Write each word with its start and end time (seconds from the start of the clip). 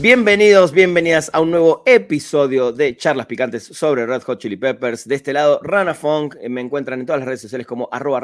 Bienvenidos, 0.00 0.72
bienvenidas 0.72 1.30
a 1.34 1.42
un 1.42 1.50
nuevo 1.50 1.82
episodio 1.84 2.72
de 2.72 2.96
Charlas 2.96 3.26
Picantes 3.26 3.64
sobre 3.64 4.06
Red 4.06 4.22
Hot 4.22 4.40
Chili 4.40 4.56
Peppers. 4.56 5.06
De 5.06 5.14
este 5.14 5.34
lado, 5.34 5.60
Rana 5.62 5.92
Funk. 5.92 6.36
Eh, 6.40 6.48
me 6.48 6.62
encuentran 6.62 7.00
en 7.00 7.04
todas 7.04 7.20
las 7.20 7.26
redes 7.26 7.42
sociales 7.42 7.66
como 7.66 7.86
arroba 7.92 8.18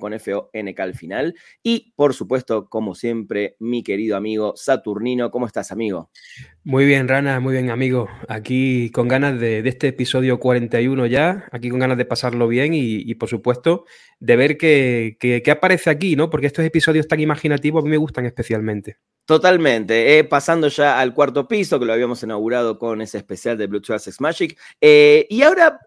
con 0.00 0.12
F-O-N-K 0.12 0.82
al 0.82 0.94
final. 0.96 1.36
Y, 1.62 1.92
por 1.94 2.14
supuesto, 2.14 2.68
como 2.68 2.96
siempre, 2.96 3.54
mi 3.60 3.84
querido 3.84 4.16
amigo 4.16 4.54
Saturnino. 4.56 5.30
¿Cómo 5.30 5.46
estás, 5.46 5.70
amigo? 5.70 6.10
Muy 6.62 6.84
bien, 6.84 7.08
Rana, 7.08 7.40
muy 7.40 7.54
bien, 7.54 7.70
amigo. 7.70 8.08
Aquí 8.28 8.90
con 8.90 9.08
ganas 9.08 9.40
de, 9.40 9.66
este 9.66 9.88
episodio 9.88 10.38
41 10.38 11.06
ya, 11.06 11.48
aquí 11.52 11.70
con 11.70 11.78
ganas 11.78 11.96
de 11.96 12.04
pasarlo 12.04 12.48
bien 12.48 12.74
y, 12.74 13.14
por 13.14 13.30
supuesto, 13.30 13.86
de 14.18 14.36
ver 14.36 14.58
qué, 14.58 15.42
aparece 15.50 15.88
aquí, 15.88 16.16
¿no? 16.16 16.28
Porque 16.28 16.46
estos 16.46 16.62
episodios 16.66 17.08
tan 17.08 17.18
imaginativos 17.18 17.80
a 17.80 17.84
mí 17.84 17.90
me 17.90 17.96
gustan 17.96 18.26
especialmente. 18.26 18.98
Totalmente. 19.24 20.18
Eh, 20.18 20.24
pasando 20.24 20.68
ya 20.68 21.00
al 21.00 21.14
cuarto 21.14 21.48
piso, 21.48 21.78
que 21.78 21.86
lo 21.86 21.94
habíamos 21.94 22.22
inaugurado 22.24 22.78
con 22.78 23.00
ese 23.00 23.16
especial 23.16 23.56
de 23.56 23.66
Blue 23.66 23.80
Sex 23.82 24.20
Magic. 24.20 24.58
Eh, 24.82 25.26
y 25.30 25.40
ahora 25.40 25.80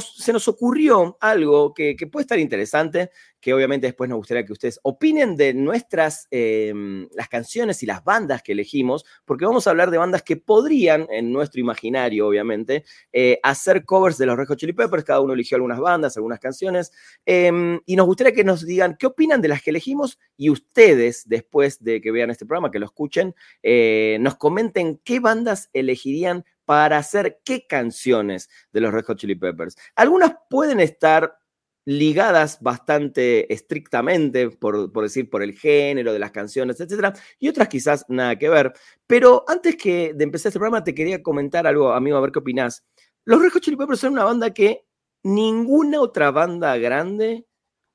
se 0.00 0.32
nos 0.32 0.48
ocurrió 0.48 1.18
algo 1.20 1.74
que, 1.74 1.96
que, 1.96 2.06
puede 2.06 2.22
estar 2.22 2.38
interesante, 2.38 3.10
que 3.44 3.52
obviamente 3.52 3.86
después 3.86 4.08
nos 4.08 4.16
gustaría 4.16 4.46
que 4.46 4.54
ustedes 4.54 4.80
opinen 4.84 5.36
de 5.36 5.52
nuestras, 5.52 6.26
em, 6.30 7.06
las 7.14 7.28
canciones 7.28 7.82
y 7.82 7.86
las 7.86 8.02
bandas 8.02 8.42
que 8.42 8.52
elegimos, 8.52 9.04
porque 9.26 9.44
vamos 9.44 9.66
a 9.66 9.70
hablar 9.70 9.90
de 9.90 9.98
bandas 9.98 10.22
que 10.22 10.38
podrían, 10.38 11.06
en 11.10 11.30
nuestro 11.30 11.60
imaginario, 11.60 12.26
obviamente, 12.26 12.84
eh, 13.12 13.40
hacer 13.42 13.84
covers 13.84 14.16
de 14.16 14.24
los 14.24 14.38
Red 14.38 14.46
Hot 14.46 14.58
Chili 14.58 14.72
Peppers. 14.72 15.04
Cada 15.04 15.20
uno 15.20 15.34
eligió 15.34 15.56
algunas 15.56 15.78
bandas, 15.78 16.16
algunas 16.16 16.40
canciones. 16.40 16.90
Em, 17.26 17.78
y 17.84 17.96
nos 17.96 18.06
gustaría 18.06 18.32
que 18.32 18.44
nos 18.44 18.64
digan 18.64 18.96
qué 18.98 19.08
opinan 19.08 19.42
de 19.42 19.48
las 19.48 19.62
que 19.62 19.68
elegimos 19.68 20.18
y 20.38 20.48
ustedes, 20.48 21.28
después 21.28 21.84
de 21.84 22.00
que 22.00 22.10
vean 22.12 22.30
este 22.30 22.46
programa, 22.46 22.70
que 22.70 22.78
lo 22.78 22.86
escuchen, 22.86 23.34
eh, 23.62 24.16
nos 24.22 24.36
comenten 24.36 25.02
qué 25.04 25.20
bandas 25.20 25.68
elegirían 25.74 26.46
para 26.64 26.96
hacer 26.96 27.42
qué 27.44 27.66
canciones 27.66 28.48
de 28.72 28.80
los 28.80 28.90
Red 28.90 29.04
Hot 29.04 29.18
Chili 29.18 29.34
Peppers. 29.34 29.76
Algunas 29.96 30.32
pueden 30.48 30.80
estar 30.80 31.43
ligadas 31.84 32.60
bastante 32.62 33.52
estrictamente, 33.52 34.50
por, 34.50 34.90
decir, 35.02 35.28
por 35.28 35.42
el 35.42 35.52
género 35.52 36.12
de 36.12 36.18
las 36.18 36.30
canciones, 36.30 36.80
etcétera, 36.80 37.12
y 37.38 37.48
otras 37.48 37.68
quizás 37.68 38.06
nada 38.08 38.38
que 38.38 38.48
ver. 38.48 38.72
Pero 39.06 39.44
antes 39.48 39.76
que 39.76 40.14
de 40.14 40.24
empezar 40.24 40.50
este 40.50 40.58
programa, 40.58 40.84
te 40.84 40.94
quería 40.94 41.22
comentar 41.22 41.66
algo, 41.66 41.92
amigo, 41.92 42.16
a 42.16 42.20
ver 42.20 42.32
qué 42.32 42.38
opinás. 42.38 42.84
Los 43.24 43.40
Red 43.40 43.52
Hot 43.52 43.62
Chili 43.62 43.76
Peppers 43.76 44.00
son 44.00 44.12
una 44.14 44.24
banda 44.24 44.52
que 44.52 44.86
ninguna 45.22 46.00
otra 46.00 46.30
banda 46.30 46.76
grande, 46.78 47.46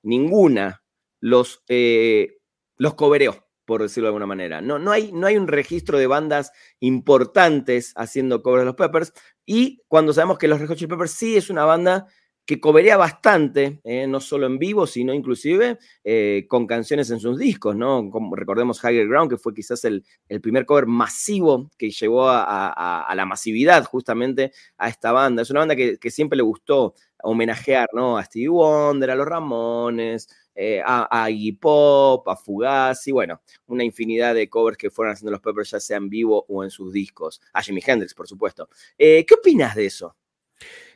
ninguna, 0.04 0.84
los, 1.20 1.64
eh, 1.68 2.38
los 2.78 2.94
cobereó, 2.94 3.48
por 3.66 3.82
decirlo 3.82 4.08
de 4.08 4.10
alguna 4.10 4.28
manera. 4.28 4.62
No, 4.62 4.78
no, 4.78 4.92
hay, 4.92 5.12
no 5.12 5.28
hay 5.28 5.38
un 5.38 5.48
registro 5.48 5.98
de 5.98 6.08
bandas 6.08 6.52
importantes 6.80 7.94
haciendo 7.96 8.44
covers 8.44 8.62
de 8.62 8.66
los 8.66 8.76
Peppers, 8.76 9.14
y 9.46 9.82
cuando 9.88 10.14
sabemos 10.14 10.38
que 10.38 10.48
los 10.48 10.60
Red 10.60 10.68
Hot 10.68 10.78
Chili 10.78 10.90
Peppers 10.90 11.12
sí 11.12 11.38
es 11.38 11.50
una 11.50 11.66
banda 11.66 12.08
que 12.50 12.60
coberea 12.60 12.98
bastante, 12.98 13.80
eh, 13.84 14.08
no 14.08 14.20
solo 14.20 14.48
en 14.48 14.58
vivo, 14.58 14.88
sino 14.88 15.14
inclusive 15.14 15.78
eh, 16.04 16.48
con 16.50 16.66
canciones 16.66 17.12
en 17.12 17.20
sus 17.20 17.38
discos, 17.38 17.76
¿no? 17.76 18.10
Como 18.10 18.36
recordemos 18.36 18.84
Higher 18.84 19.08
Ground, 19.08 19.30
que 19.30 19.38
fue 19.38 19.54
quizás 19.54 19.86
el, 19.86 20.04
primer 20.42 20.66
cover 20.66 20.88
masivo 20.88 21.70
que 21.78 21.92
llevó 21.92 22.28
a, 22.28 23.14
la 23.16 23.26
masividad 23.28 23.86
justamente 23.86 24.52
a 24.80 24.90
esta 24.90 25.12
banda. 25.12 25.44
Es 25.44 25.52
una 25.52 25.60
banda 25.60 25.76
que, 25.76 26.00
siempre 26.10 26.38
le 26.38 26.42
gustó 26.42 26.96
homenajear, 27.22 27.90
¿no? 27.94 28.18
A 28.18 28.24
Stevie 28.24 28.48
Wonder, 28.48 29.12
a 29.12 29.16
los 29.16 29.28
Ramones, 29.28 30.28
eh, 30.56 30.82
a, 30.84 31.08
a 31.12 31.30
Iggy 31.30 31.52
Pop, 31.52 32.28
a 32.28 32.36
Fugazi, 32.36 33.12
bueno, 33.12 33.42
una 33.68 33.84
infinidad 33.84 34.34
de 34.34 34.50
covers 34.50 34.76
que 34.76 34.90
fueron 34.90 35.14
haciendo 35.14 35.34
los 35.34 35.42
Peppers, 35.42 35.70
ya 35.70 35.80
sea 35.80 35.98
en 35.98 36.10
vivo 36.10 36.48
o 36.50 36.64
en 36.64 36.72
sus 36.72 36.92
discos. 36.92 37.40
A 37.54 37.62
Jimi 37.62 37.84
Hendrix, 37.86 38.16
por 38.16 38.28
supuesto. 38.28 38.70
¿Qué 38.98 39.36
opinas 39.38 39.76
de 39.76 39.86
eso? 39.86 40.16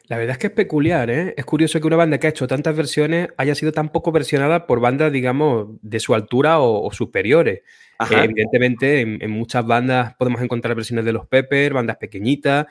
La 0.08 0.18
verdad 0.18 0.34
es 0.34 0.38
que 0.38 0.48
es 0.48 0.54
peculiar, 0.54 1.10
¿eh? 1.10 1.34
Es 1.38 1.46
curioso 1.46 1.80
que 1.80 1.88
una 1.88 1.96
banda 1.96 2.18
que 2.18 2.28
ha 2.28 2.30
hecho 2.30 2.46
tantas 2.46 2.76
versiones 2.76 3.30
haya 3.38 3.56
sido 3.56 3.72
tan 3.72 3.90
poco 3.90 4.12
versionada 4.12 4.68
por 4.68 4.82
bandas, 4.82 5.12
digamos, 5.14 5.70
de 5.82 6.00
su 6.00 6.14
altura 6.14 6.60
o, 6.60 6.92
superiores. 6.92 7.62
evidentemente, 8.10 9.02
en, 9.02 9.32
muchas 9.32 9.66
bandas 9.66 10.16
podemos 10.16 10.42
encontrar 10.42 10.76
versiones 10.76 11.06
de 11.06 11.14
los 11.14 11.26
Pepper, 11.28 11.74
bandas 11.74 11.98
pequeñitas, 11.98 12.66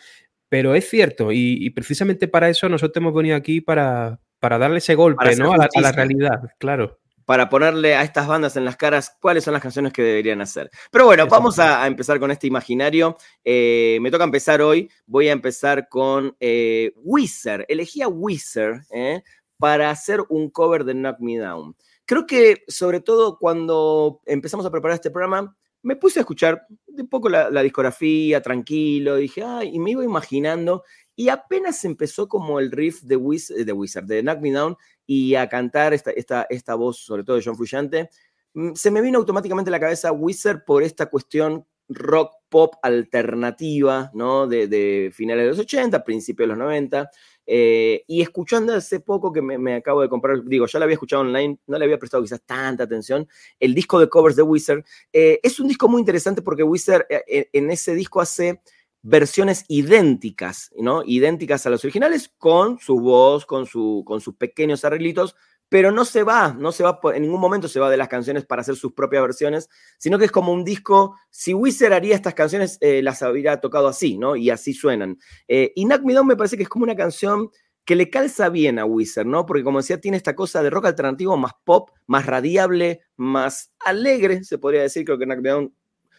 pero 0.51 0.75
es 0.75 0.89
cierto, 0.89 1.33
y, 1.33 1.71
precisamente 1.71 2.29
para 2.29 2.51
eso 2.51 2.69
nosotros 2.69 3.01
hemos 3.01 3.15
venido 3.15 3.37
aquí 3.37 3.63
para, 3.63 4.21
para 4.39 4.59
darle 4.59 4.79
ese 4.79 4.95
golpe, 4.95 5.35
¿no? 5.37 5.55
a 5.55 5.69
la 5.81 5.93
realidad, 5.93 6.41
claro 6.59 7.02
para 7.25 7.49
ponerle 7.49 7.95
a 7.95 8.03
estas 8.03 8.27
bandas 8.27 8.57
en 8.57 8.65
las 8.65 8.77
caras 8.77 9.17
cuáles 9.21 9.45
son 9.45 9.53
las 9.53 9.63
canciones 9.63 9.93
que 9.93 10.03
deberían 10.03 10.41
hacer. 10.41 10.71
Pero 10.91 11.05
bueno, 11.07 11.27
vamos 11.27 11.59
a, 11.59 11.87
empezar 11.87 12.19
con 12.19 12.31
este 12.31 12.47
imaginario. 12.47 13.17
Eh, 13.45 13.99
me 14.01 14.11
toca 14.11 14.25
empezar 14.25 14.63
hoy. 14.63 14.91
Voy 15.07 15.29
a 15.29 15.33
empezar 15.33 15.89
con 15.89 16.37
eh, 16.41 16.93
Wizard. 16.97 17.65
Elegí 17.69 18.03
a 18.03 18.09
Wizard 18.09 18.83
eh, 18.91 19.23
para 19.59 19.91
hacer 19.91 20.21
un 20.29 20.51
cover 20.51 20.85
de 20.85 20.95
Knock 20.95 21.21
Me 21.21 21.39
Down. 21.39 21.77
Creo 22.05 22.27
que 22.27 22.65
sobre 22.69 23.01
todo 23.01 23.39
cuando 23.39 24.21
empezamos 24.27 24.67
a 24.67 24.71
preparar 24.71 24.97
este 24.97 25.11
programa, 25.11 25.57
me 25.83 25.97
puse 25.97 26.21
a 26.21 26.23
escuchar 26.23 26.67
un 26.87 27.09
poco 27.09 27.29
la, 27.29 27.63
discografía, 27.63 28.41
tranquilo, 28.41 29.17
dije, 29.17 29.43
ay, 29.43 29.71
y 29.75 29.79
me 29.79 29.91
iba 29.93 30.05
imaginando, 30.05 30.85
y 31.17 31.29
apenas 31.29 31.85
empezó 31.85 32.29
como 32.29 32.61
el 32.61 32.71
riff 32.71 33.03
de, 33.03 33.17
de 33.65 33.73
Wizard, 33.73 34.05
de 34.05 34.23
Knock 34.23 34.41
Me 34.41 34.53
Down, 34.53 34.77
y 35.13 35.35
a 35.35 35.47
cantar 35.47 35.93
esta, 35.93 36.11
esta, 36.11 36.47
esta 36.49 36.75
voz, 36.75 36.97
sobre 36.97 37.23
todo 37.23 37.37
de 37.37 37.43
John 37.45 37.55
Frusciante, 37.55 38.09
mm, 38.55 38.73
se 38.75 38.91
me 38.91 39.03
vino 39.03 39.19
automáticamente 39.19 39.69
a 39.69 39.73
la 39.73 39.81
cabeza 39.81 40.11
Wizard 40.11 40.65
por 40.65 40.83
esta 40.83 41.07
cuestión 41.07 41.67
rock 41.89 42.33
pop 42.49 42.75
alternativa, 42.83 44.11
¿no? 44.15 44.47
De, 44.47 45.11
finales 45.13 45.45
de 45.45 45.49
los 45.51 45.59
80, 45.59 46.03
principios 46.03 46.47
de 46.47 46.55
los 46.55 46.59
90. 46.59 47.11
Eh, 47.45 48.05
y 48.07 48.23
escuchando 48.23 48.75
hace 48.75 49.01
poco 49.01 49.31
que 49.31 49.43
me, 49.43 49.75
acabo 49.75 50.01
de 50.01 50.09
comprar, 50.09 50.43
digo, 50.45 50.67
ya 50.67 50.79
lo 50.79 50.85
había 50.85 50.95
escuchado 50.95 51.23
online, 51.23 51.59
no 51.67 51.77
le 51.77 51.85
había 51.85 51.99
prestado 51.99 52.23
quizás 52.23 52.41
tanta 52.47 52.85
atención, 52.85 53.29
el 53.61 53.75
disco 53.75 54.01
de 54.01 54.09
covers 54.09 54.37
de 54.37 54.43
Wizard. 54.43 54.83
Eh, 55.13 55.41
es 55.43 55.61
un 55.61 55.69
disco 55.69 55.89
muy 55.91 56.01
interesante 56.01 56.41
porque 56.41 56.63
Wizard 56.63 57.05
eh, 57.11 57.51
en 57.53 57.71
ese 57.71 57.95
disco 57.95 58.21
hace 58.21 58.63
versiones 59.03 59.65
idénticas, 59.69 60.71
¿no? 60.79 61.03
Idénticas 61.05 61.67
a 61.67 61.71
los 61.71 61.85
originales, 61.85 62.33
con 62.39 62.79
su 62.79 63.01
voz, 63.01 63.45
con, 63.47 63.67
su, 63.67 64.03
con 64.07 64.21
sus 64.21 64.37
pequeños 64.37 64.85
arreglitos, 64.85 65.35
pero 65.69 65.91
no 65.91 66.05
se 66.05 66.23
va, 66.23 66.53
no 66.53 66.71
se 66.71 66.85
va, 66.85 67.01
en 67.15 67.23
ningún 67.23 67.41
momento 67.41 67.67
se 67.67 67.81
va 67.81 67.91
de 67.91 67.97
las 67.97 68.09
canciones 68.09 68.45
para 68.45 68.61
hacer 68.61 68.77
sus 68.77 68.93
propias 68.93 69.23
versiones, 69.23 69.71
sino 69.99 70.19
que 70.19 70.27
es 70.27 70.31
como 70.31 70.53
un 70.53 70.65
disco, 70.65 71.17
si 71.31 71.55
Wizard 71.55 71.95
haría 71.95 72.15
estas 72.15 72.35
canciones, 72.35 72.77
eh, 72.83 73.01
las 73.03 73.23
habría 73.23 73.59
tocado 73.59 73.89
así, 73.89 74.19
¿no? 74.19 74.37
Y 74.37 74.51
así 74.51 74.75
suenan. 74.75 75.19
Eh, 75.49 75.73
y 75.75 75.87
Knock 75.87 76.03
Me 76.03 76.23
me 76.25 76.37
parece 76.37 76.59
que 76.59 76.65
es 76.65 76.69
como 76.69 76.85
una 76.85 76.95
canción 76.95 77.49
que 77.85 77.97
le 77.97 78.11
calza 78.11 78.49
bien 78.51 78.79
a 78.79 78.85
Wizard, 78.85 79.27
¿no? 79.27 79.47
Porque 79.47 79.65
como 79.65 79.79
decía, 79.79 80.01
tiene 80.01 80.19
esta 80.19 80.37
cosa 80.37 80.63
de 80.63 80.71
rock 80.71 80.87
alternativo 80.87 81.37
más 81.37 81.53
pop, 81.65 81.91
más 82.07 82.27
radiable, 82.27 83.01
más 83.17 83.73
alegre, 83.81 84.45
se 84.45 84.59
podría 84.59 84.83
decir, 84.83 85.05
creo 85.05 85.19
que 85.19 85.25
Knock 85.25 85.41
Me 85.41 85.71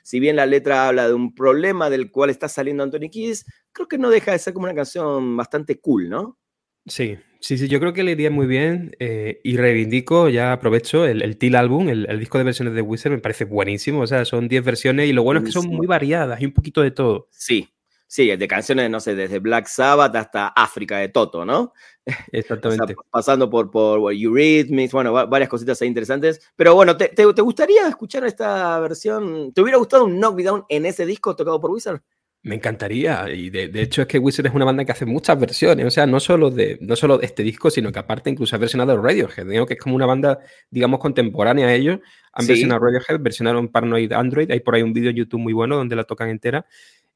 si 0.03 0.19
bien 0.19 0.36
la 0.36 0.46
letra 0.46 0.88
habla 0.88 1.08
de 1.08 1.14
un 1.14 1.34
problema 1.34 1.90
del 1.90 2.12
cual 2.12 2.30
está 2.30 2.47
saliendo 2.47 2.84
Anthony 2.84 3.09
Kiddis, 3.09 3.46
creo 3.72 3.88
que 3.88 3.97
no 3.97 4.09
deja 4.09 4.34
de 4.34 4.40
ser 4.40 4.53
como 4.53 4.66
una 4.66 4.75
canción 4.75 5.36
bastante 5.36 5.80
cool, 5.80 6.09
¿no? 6.09 6.38
Sí, 6.86 7.18
sí, 7.40 7.58
sí, 7.58 7.69
yo 7.69 7.80
creo 7.80 7.94
que 7.94 8.03
le 8.03 8.12
iría 8.12 8.30
muy 8.30 8.46
bien 8.46 8.94
eh, 9.00 9.40
y 9.44 9.56
reivindico, 9.56 10.28
ya 10.28 10.52
aprovecho, 10.52 11.06
el, 11.06 11.22
el 11.22 11.38
Teal 11.38 11.56
Album, 11.56 11.88
el, 11.88 12.19
disco 12.19 12.38
de 12.38 12.44
versiones 12.44 12.74
de 12.74 12.81
Wizard 12.81 13.14
me 13.14 13.19
parece 13.19 13.46
buenísimo, 13.46 14.02
o 14.02 14.08
sea, 14.08 14.25
son 14.25 14.50
10 14.50 14.66
versiones 14.66 15.08
y 15.08 15.14
lo 15.14 15.24
bueno 15.24 15.40
es 15.40 15.46
que 15.46 15.52
son 15.53 15.68
muy 15.68 15.88
variadas 15.88 16.41
y 16.41 16.46
un 16.46 16.52
poquito 16.52 16.81
de 16.81 16.91
todo. 16.91 17.30
Sí, 17.31 17.70
Sí, 18.13 18.28
de 18.28 18.47
canciones, 18.47 18.91
no 18.91 19.00
sé, 19.00 19.16
desde 19.16 19.40
Black 19.40 19.66
Sabbath 19.66 20.16
hasta 20.16 20.50
África 20.50 20.99
de 20.99 21.09
Toto, 21.09 21.46
¿no? 21.46 21.73
Exactamente. 22.32 22.96
pasando 23.09 23.49
por, 23.49 23.72
por 23.72 24.14
Eurythmics, 24.14 24.93
bueno, 24.93 25.14
varias 25.14 25.49
cositas 25.49 25.82
ahí 25.82 25.88
interesantes. 25.88 26.40
Pero 26.55 26.76
bueno, 26.76 26.96
¿te, 26.96 27.08
¿te, 27.08 27.23
gustaría 27.23 27.88
escuchar 27.88 28.23
esta 28.26 28.79
versión? 28.82 29.52
¿Te 29.52 29.64
hubiera 29.64 29.79
gustado 29.79 30.05
un 30.05 30.20
Knockdown 30.20 30.66
en 30.70 30.85
ese 30.85 31.08
disco 31.08 31.35
tocado 31.35 31.59
por 31.59 31.72
Wizard? 31.72 32.03
Me 32.43 32.53
encantaría. 32.53 33.28
Y 33.32 33.49
de, 33.49 33.82
hecho 33.82 34.03
es 34.03 34.08
que 34.08 34.20
Wizard 34.20 34.46
es 34.46 34.53
una 34.53 34.66
banda 34.66 34.85
que 34.85 34.91
hace 34.91 35.08
muchas 35.08 35.40
versiones. 35.40 35.88
O 35.88 35.90
sea, 35.90 36.05
no 36.05 36.20
solo 36.20 36.52
de, 36.52 36.78
no 36.82 36.96
solo 36.96 37.17
de 37.17 37.26
este 37.26 37.41
disco, 37.41 37.72
sino 37.72 37.91
que 37.91 37.97
aparte 37.97 38.29
incluso 38.29 38.55
ha 38.55 38.59
versionado 38.59 38.96
Radiohead. 39.02 39.47
Digo 39.47 39.66
que 39.66 39.73
es 39.73 39.79
como 39.79 39.96
una 39.96 40.05
banda, 40.05 40.38
digamos, 40.70 40.99
contemporánea 40.99 41.66
a 41.66 41.73
ellos. 41.73 41.99
Han 42.34 42.46
versionado 42.46 42.79
Radiohead, 42.79 43.20
versionaron 43.20 43.70
Paranoid 43.70 44.14
Android. 44.14 44.52
Hay 44.52 44.59
por 44.59 44.76
ahí 44.76 44.84
un 44.84 44.93
vídeo 44.93 45.09
en 45.09 45.16
YouTube 45.16 45.40
muy 45.40 45.53
bueno 45.53 45.78
donde 45.78 45.96
la 45.96 46.03
tocan 46.03 46.29
entera. 46.29 46.67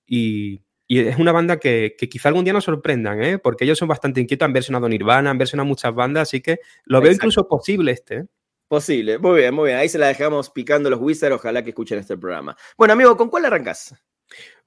Y, 0.08 0.64
y 0.88 1.00
es 1.00 1.18
una 1.18 1.34
banda 1.34 1.60
que, 1.60 1.96
quizá 2.10 2.30
algún 2.30 2.46
día 2.46 2.54
nos 2.54 2.64
sorprendan, 2.64 3.22
¿eh? 3.22 3.38
porque 3.38 3.66
ellos 3.66 3.78
son 3.78 3.90
bastante 3.90 4.22
inquietos, 4.22 4.46
han 4.46 4.54
versionado 4.54 4.88
Nirvana, 4.88 5.30
han 5.30 5.38
versionado 5.38 5.68
muchas 5.68 5.94
bandas, 5.94 6.30
así 6.30 6.42
que 6.42 6.60
lo 6.86 7.02
veo 7.02 7.12
incluso 7.12 7.48
posible 7.48 7.92
este. 7.92 8.16
¿eh? 8.16 8.26
Posible, 8.70 9.18
muy 9.18 9.40
bien, 9.40 9.54
muy 9.54 9.68
bien. 9.68 9.78
Ahí 9.78 9.90
se 9.90 9.98
la 9.98 10.08
dejamos 10.08 10.50
picando 10.50 10.90
los 10.90 11.00
Wizards, 11.00 11.36
ojalá 11.36 11.64
que 11.64 11.70
escuchen 11.70 12.00
este 12.00 12.18
programa. 12.18 12.56
Bueno, 12.78 12.94
amigo, 12.94 13.16
¿con 13.18 13.30
cuál 13.30 13.46
arrancas? 13.46 13.96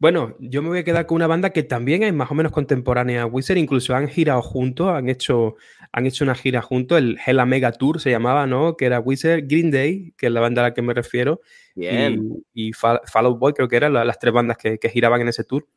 Bueno, 0.01 0.35
yo 0.41 0.63
me 0.63 0.71
voy 0.71 0.79
a 0.79 0.85
quedar 0.85 1.05
con 1.05 1.17
una 1.17 1.27
banda 1.27 1.51
que 1.51 1.63
también 1.63 2.03
es 2.03 2.15
más 2.15 2.31
o 2.31 2.35
menos 2.35 2.53
contemporánea 2.53 3.21
a 3.21 3.27
Wizard, 3.27 3.59
incluso 3.59 3.95
han 3.95 4.09
girado 4.09 4.41
juntos, 4.41 4.89
han 4.89 5.11
hecho, 5.11 5.57
han 5.93 6.07
hecho 6.07 6.25
una 6.25 6.35
gira 6.35 6.63
juntos, 6.63 6.97
el 6.97 7.19
Hella 7.25 7.45
Mega 7.45 7.71
Tour 7.73 8.01
se 8.01 8.11
llamaba, 8.11 8.47
¿no? 8.47 8.79
Que 8.79 8.87
era 8.87 8.99
Wizard, 8.99 9.43
Green 9.47 9.71
Day, 9.71 10.15
que 10.17 10.29
es 10.29 10.33
la 10.33 10.41
banda 10.41 10.63
a 10.63 10.69
la 10.69 10.75
que 10.75 10.81
me 10.81 10.95
refiero, 10.95 11.43
Bien. 11.75 12.43
y, 12.55 12.73
Fall 12.73 13.01
Boy, 13.39 13.53
creo 13.53 13.69
que 13.69 13.77
eran 13.77 13.93
las, 13.93 14.19
tres 14.19 14.33
bandas 14.33 14.57
que, 14.57 14.79
giraban 14.89 15.21
en 15.21 15.29
ese 15.29 15.45
tour. 15.45 15.69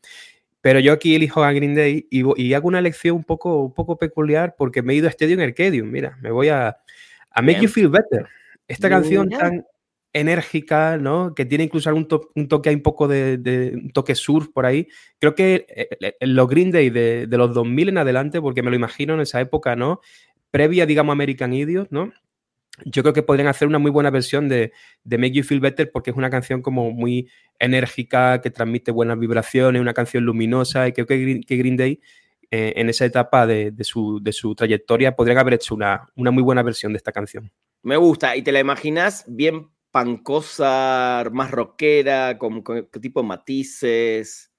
Pero 0.62 0.80
yo 0.80 0.94
aquí 0.94 1.16
elijo 1.16 1.44
a 1.44 1.52
Green 1.52 1.76
Day 1.76 2.08
y, 2.10 2.54
hago 2.54 2.70
una 2.70 2.80
elección 2.80 3.18
un 3.18 3.26
poco, 3.26 3.62
un 3.62 3.74
poco 3.74 3.98
peculiar 3.98 4.56
porque 4.58 4.82
me 4.82 4.94
he 4.94 4.96
ido 4.96 5.08
a 5.08 5.12
Stadium 5.12 5.42
Arcadium. 5.42 5.92
Mira, 5.92 6.18
me 6.22 6.32
voy 6.32 6.48
a, 6.48 6.78
a 7.30 7.42
Make 7.42 7.60
You 7.60 7.68
Feel 7.68 7.90
Better. 7.90 8.26
Esta 8.70 8.88
canción 8.88 9.28
tan, 9.28 9.66
enérgica, 10.14 10.98
¿no? 10.98 11.34
Que 11.34 11.46
tiene 11.46 11.66
incluso 11.66 11.90
algún 11.90 12.08
un 12.36 12.48
toque, 12.48 12.70
un 12.70 12.82
poco 12.82 13.08
de, 13.08 13.72
un 13.74 13.90
toque 13.90 14.16
surf 14.16 14.48
por 14.54 14.66
ahí. 14.66 14.88
Creo 15.20 15.34
que 15.34 15.66
eh, 15.70 15.88
eh, 16.00 16.28
los 16.28 16.48
Green 16.48 16.72
Day 16.72 16.92
de, 16.92 17.28
los 17.30 17.54
2000 17.54 17.90
en 17.90 17.98
adelante, 17.98 18.40
porque 18.40 18.62
me 18.62 18.70
lo 18.70 18.76
imagino 18.76 19.16
en 19.16 19.22
esa 19.22 19.42
época, 19.42 19.76
¿no? 19.76 20.00
Previa, 20.52 20.86
digamos, 20.86 21.14
American 21.14 21.54
Idiot, 21.54 21.90
¿no? 21.90 22.14
Yo 22.86 23.04
creo 23.04 23.14
que 23.14 23.24
podrían 23.24 23.48
hacer 23.48 23.68
una 23.68 23.80
muy 23.80 23.92
buena 23.92 24.12
versión 24.12 24.50
de, 24.50 24.72
Make 25.04 25.32
You 25.32 25.44
Feel 25.44 25.60
Better 25.60 25.92
porque 25.92 26.12
es 26.12 26.18
una 26.18 26.30
canción 26.30 26.62
como 26.62 26.92
muy 26.92 27.30
enérgica, 27.60 28.40
que 28.42 28.52
transmite 28.52 28.92
buenas 28.92 29.20
vibraciones, 29.20 29.82
una 29.82 29.94
canción 29.94 30.26
luminosa 30.26 30.88
y 30.88 30.94
creo 30.94 31.06
que, 31.06 31.42
Green 31.48 31.78
Day 31.78 32.00
eh, 32.50 32.74
en 32.76 32.90
esa 32.90 33.06
etapa 33.06 33.46
de, 33.48 33.74
su, 33.82 34.22
trayectoria 34.56 35.16
podrían 35.16 35.40
haber 35.40 35.56
hecho 35.56 35.76
una 35.76 36.32
muy 36.32 36.44
buena 36.44 36.64
versión 36.64 36.94
de 36.94 36.98
esta 36.98 37.12
canción. 37.12 37.52
Me 37.84 37.98
gusta, 37.98 38.36
y 38.38 38.42
te 38.42 38.52
la 38.54 38.60
imaginas 38.60 39.26
bien 39.28 39.73
pancosa, 39.94 41.24
más 41.32 41.52
rockera, 41.52 42.40
con, 42.40 42.64
qué 42.64 43.00
tipo 43.00 43.22
de 43.22 43.28
matices. 43.28 44.52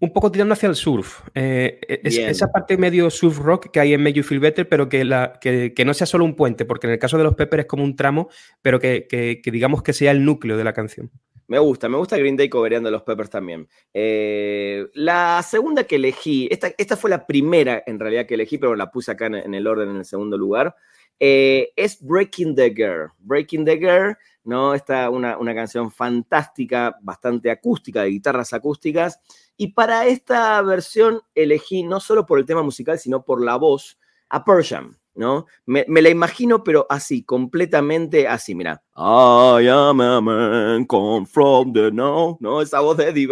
Un 0.00 0.14
poco 0.14 0.32
tirando 0.32 0.54
hacia 0.54 0.70
el 0.70 0.76
surf. 0.76 1.20
Eh, 1.34 1.78
e, 1.86 2.00
esa 2.02 2.50
parte 2.50 2.78
medio 2.78 3.10
surf 3.10 3.38
rock 3.38 3.70
que 3.70 3.80
hay 3.80 3.92
en 3.92 4.02
Make 4.02 4.14
You 4.14 4.22
Feel 4.22 4.40
Better, 4.40 4.66
pero 4.66 4.88
que, 4.88 5.04
la, 5.04 5.38
que, 5.42 5.84
no 5.84 5.92
sea 5.92 6.06
solo 6.06 6.24
un 6.24 6.36
puente, 6.36 6.64
porque 6.64 6.86
en 6.86 6.94
el 6.94 6.98
caso 6.98 7.18
de 7.18 7.24
los 7.24 7.34
Peppers 7.34 7.62
es 7.62 7.66
como 7.66 7.84
un 7.84 7.96
tramo, 7.96 8.30
pero 8.62 8.80
que, 8.80 9.42
digamos 9.44 9.82
que 9.82 9.92
sea 9.92 10.10
el 10.10 10.24
núcleo 10.24 10.56
de 10.56 10.64
la 10.64 10.72
canción. 10.72 11.10
Me 11.48 11.58
gusta, 11.58 11.90
me 11.90 11.98
gusta 11.98 12.16
Green 12.16 12.36
Day 12.36 12.48
cobereando 12.48 12.90
los 12.90 13.02
Peppers 13.02 13.28
también. 13.28 13.68
Eh, 13.92 14.86
la 14.94 15.42
segunda 15.42 15.84
que 15.84 15.96
elegí, 15.96 16.48
esta, 16.50 16.70
esta, 16.78 16.96
fue 16.96 17.10
la 17.10 17.26
primera 17.26 17.82
en 17.86 17.98
realidad 17.98 18.24
que 18.24 18.34
elegí, 18.34 18.56
pero 18.56 18.74
la 18.74 18.90
puse 18.90 19.10
acá 19.10 19.26
en, 19.26 19.54
el 19.54 19.66
orden 19.66 19.90
en 19.90 19.96
el 19.96 20.04
segundo 20.06 20.38
lugar, 20.38 20.74
eh, 21.20 21.72
es 21.76 22.00
Breaking 22.00 22.54
the 22.54 22.70
Girl. 22.70 23.10
Breaking 23.18 23.64
the 23.64 23.76
Girl 23.76 24.16
¿no? 24.48 24.72
Esta 24.72 25.10
una, 25.10 25.36
una 25.36 25.54
canción 25.54 25.90
fantástica, 25.90 26.96
bastante 27.02 27.50
acústica, 27.50 28.02
de 28.02 28.08
guitarras 28.08 28.54
acústicas. 28.54 29.20
Y 29.58 29.74
para 29.74 30.06
esta 30.06 30.60
versión 30.62 31.20
elegí, 31.34 31.82
no 31.82 32.00
solo 32.00 32.24
por 32.24 32.38
el 32.38 32.46
tema 32.46 32.62
musical, 32.62 32.98
sino 32.98 33.22
por 33.26 33.44
la 33.44 33.56
voz, 33.56 33.98
a 34.30 34.42
Persian, 34.44 34.96
¿no? 35.14 35.44
Me, 35.66 35.84
la 35.86 36.08
imagino, 36.08 36.64
pero 36.64 36.86
así, 36.88 37.24
completamente 37.24 38.26
así, 38.26 38.54
mira. 38.54 38.82
I 38.96 39.68
am 39.68 40.00
a 40.00 40.20
man 40.22 40.86
come 40.86 41.26
from 41.26 41.74
the 41.74 41.90
now, 41.92 42.38
¿no? 42.40 42.62
Esa 42.62 42.80
voz 42.80 42.96
de 42.96 43.10
Eddie 43.10 43.26